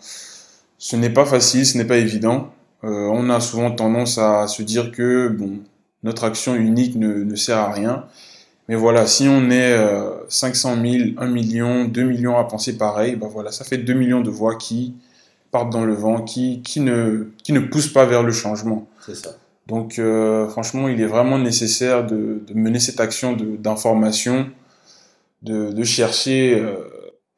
Ce 0.78 0.96
n'est 0.96 1.10
pas 1.10 1.24
facile, 1.24 1.66
ce 1.66 1.78
n'est 1.78 1.84
pas 1.84 1.98
évident. 1.98 2.50
Euh, 2.84 3.08
on 3.12 3.30
a 3.30 3.40
souvent 3.40 3.70
tendance 3.70 4.18
à 4.18 4.48
se 4.48 4.62
dire 4.62 4.90
que 4.90 5.28
bon, 5.28 5.60
notre 6.02 6.24
action 6.24 6.54
unique 6.54 6.96
ne, 6.96 7.22
ne 7.22 7.34
sert 7.36 7.58
à 7.58 7.70
rien. 7.70 8.06
Mais 8.68 8.74
voilà, 8.74 9.06
si 9.06 9.28
on 9.28 9.50
est 9.50 9.72
euh, 9.72 10.10
500 10.28 10.76
000, 10.82 11.10
1 11.18 11.26
million, 11.28 11.84
2 11.84 12.02
millions 12.02 12.36
à 12.36 12.44
penser 12.44 12.76
pareil, 12.76 13.16
ben 13.16 13.28
voilà, 13.28 13.52
ça 13.52 13.64
fait 13.64 13.78
2 13.78 13.92
millions 13.92 14.20
de 14.20 14.30
voix 14.30 14.56
qui 14.56 14.94
partent 15.52 15.70
dans 15.70 15.84
le 15.84 15.94
vent, 15.94 16.22
qui, 16.22 16.62
qui, 16.62 16.80
ne, 16.80 17.28
qui 17.44 17.52
ne 17.52 17.60
poussent 17.60 17.92
pas 17.92 18.06
vers 18.06 18.24
le 18.24 18.32
changement. 18.32 18.88
C'est 19.06 19.14
ça. 19.14 19.30
Donc 19.68 20.00
euh, 20.00 20.48
franchement, 20.48 20.88
il 20.88 21.00
est 21.00 21.06
vraiment 21.06 21.38
nécessaire 21.38 22.04
de, 22.04 22.42
de 22.44 22.54
mener 22.54 22.80
cette 22.80 22.98
action 22.98 23.34
de- 23.34 23.56
d'information, 23.56 24.50
de, 25.42 25.70
de 25.70 25.84
chercher 25.84 26.58
euh, 26.58 26.74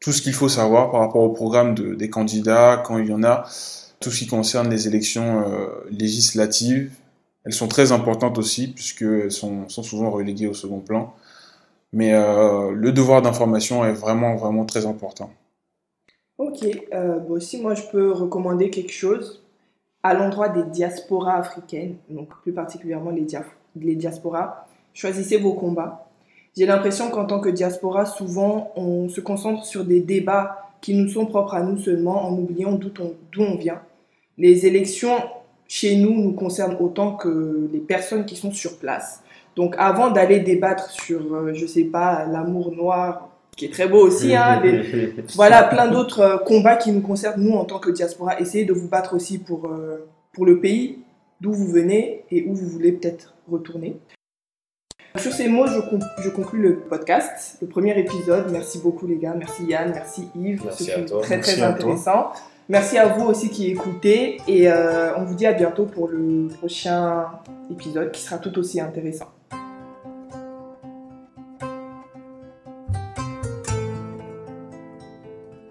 tout 0.01 0.13
ce 0.13 0.23
qu'il 0.23 0.33
faut 0.33 0.49
savoir 0.49 0.91
par 0.91 1.01
rapport 1.01 1.23
au 1.23 1.31
programme 1.31 1.75
de, 1.75 1.95
des 1.95 2.09
candidats, 2.09 2.83
quand 2.85 2.97
il 2.99 3.09
y 3.09 3.13
en 3.13 3.23
a, 3.25 3.45
tout 4.01 4.11
ce 4.11 4.21
qui 4.21 4.27
concerne 4.27 4.71
les 4.71 4.89
élections 4.89 5.43
euh, 5.47 5.67
législatives. 5.91 6.93
Elles 7.45 7.53
sont 7.53 7.69
très 7.69 7.93
importantes 7.93 8.39
aussi, 8.39 8.69
puisqu'elles 8.69 9.31
sont, 9.31 9.69
sont 9.69 9.83
souvent 9.83 10.11
reléguées 10.11 10.47
au 10.47 10.55
second 10.55 10.81
plan. 10.81 11.15
Mais 11.93 12.11
le 12.13 12.91
devoir 12.91 13.23
d'information 13.23 13.85
est 13.85 13.93
vraiment, 13.93 14.35
vraiment 14.35 14.65
très 14.65 14.85
important. 14.85 15.31
Ok, 16.37 16.67
euh, 16.93 17.21
bon, 17.21 17.41
si 17.41 17.61
moi 17.61 17.75
je 17.75 17.83
peux 17.93 18.11
recommander 18.11 18.69
quelque 18.69 18.93
chose 18.93 19.45
à 20.03 20.15
l'endroit 20.15 20.49
des 20.49 20.65
diasporas 20.65 21.37
africaines, 21.37 21.97
donc 22.11 22.29
plus 22.43 22.53
particulièrement 22.53 23.11
les, 23.11 23.27
les 23.77 23.95
diasporas, 23.95 24.67
choisissez 24.93 25.37
vos 25.39 25.55
combats. 25.55 26.09
J'ai 26.57 26.67
l'impression 26.67 27.11
qu'en 27.11 27.25
tant 27.25 27.41
que 27.41 27.49
diaspora, 27.49 28.05
souvent 28.05 28.73
on 28.75 29.09
se 29.09 29.21
concentre 29.21 29.65
sur 29.65 29.85
des 29.85 30.01
débats 30.01 30.71
qui 30.81 30.95
nous 30.95 31.09
sont 31.09 31.27
propres 31.27 31.55
à 31.55 31.63
nous 31.63 31.79
seulement 31.79 32.27
en 32.27 32.37
oubliant 32.37 32.73
d'où 32.73 32.91
on, 33.01 33.15
on 33.43 33.57
vient. 33.57 33.81
Les 34.37 34.67
élections 34.67 35.17
chez 35.67 35.97
nous 35.97 36.21
nous 36.21 36.33
concernent 36.33 36.77
autant 36.81 37.15
que 37.15 37.69
les 37.73 37.79
personnes 37.79 38.27
qui 38.27 38.37
sont 38.37 38.53
sur 38.53 38.79
place. 38.79 39.23
Donc 39.57 39.75
avant 39.79 40.11
d'aller 40.11 40.41
débattre 40.41 40.91
sur, 40.91 41.33
euh, 41.35 41.55
je 41.55 41.65
sais 41.65 41.85
pas, 41.85 42.27
l'amour 42.27 42.73
noir, 42.73 43.31
qui 43.57 43.67
est 43.67 43.73
très 43.73 43.89
beau 43.89 43.99
aussi, 44.07 44.35
hein, 44.35 44.63
voilà, 45.35 45.63
plein 45.65 45.89
d'autres 45.91 46.21
euh, 46.21 46.39
combats 46.39 46.77
qui 46.77 46.91
nous 46.93 47.01
concernent, 47.03 47.43
nous, 47.43 47.55
en 47.55 47.65
tant 47.65 47.79
que 47.79 47.91
diaspora. 47.91 48.41
Essayez 48.41 48.65
de 48.65 48.73
vous 48.73 48.89
battre 48.89 49.15
aussi 49.15 49.39
pour, 49.39 49.67
euh, 49.67 50.07
pour 50.33 50.47
le 50.47 50.61
pays 50.61 50.99
d'où 51.41 51.53
vous 51.53 51.67
venez 51.69 52.25
et 52.31 52.45
où 52.49 52.55
vous 52.55 52.67
voulez 52.69 52.93
peut-être 52.93 53.35
retourner. 53.51 53.97
Sur 55.17 55.33
ces 55.33 55.47
mots, 55.49 55.67
je, 55.67 55.79
con- 55.81 56.01
je 56.23 56.29
conclus 56.31 56.61
le 56.61 56.77
podcast, 56.81 57.59
le 57.61 57.69
premier 57.69 57.97
épisode. 57.99 58.51
Merci 58.51 58.79
beaucoup, 58.79 59.07
les 59.07 59.17
gars. 59.17 59.35
Merci 59.39 59.65
Yann, 59.67 59.93
merci 59.95 60.29
Yves. 60.35 60.63
Merci 60.65 60.85
C'était 60.87 61.01
à 61.01 61.05
toi. 61.05 61.21
très, 61.23 61.39
très 61.41 61.53
Merci 61.53 61.63
à 61.63 61.67
toi. 61.67 61.67
intéressant. 61.75 62.33
Merci 62.69 62.99
à 62.99 63.07
vous 63.09 63.27
aussi 63.27 63.51
qui 63.51 63.71
écoutez. 63.71 64.39
Et 64.49 64.69
euh, 64.69 65.15
on 65.17 65.23
vous 65.25 65.35
dit 65.35 65.47
à 65.47 65.53
bientôt 65.53 65.85
pour 65.85 66.09
le 66.09 66.49
prochain 66.59 67.27
épisode 67.71 68.11
qui 68.11 68.23
sera 68.23 68.39
tout 68.39 68.59
aussi 68.59 68.81
intéressant. 68.81 69.27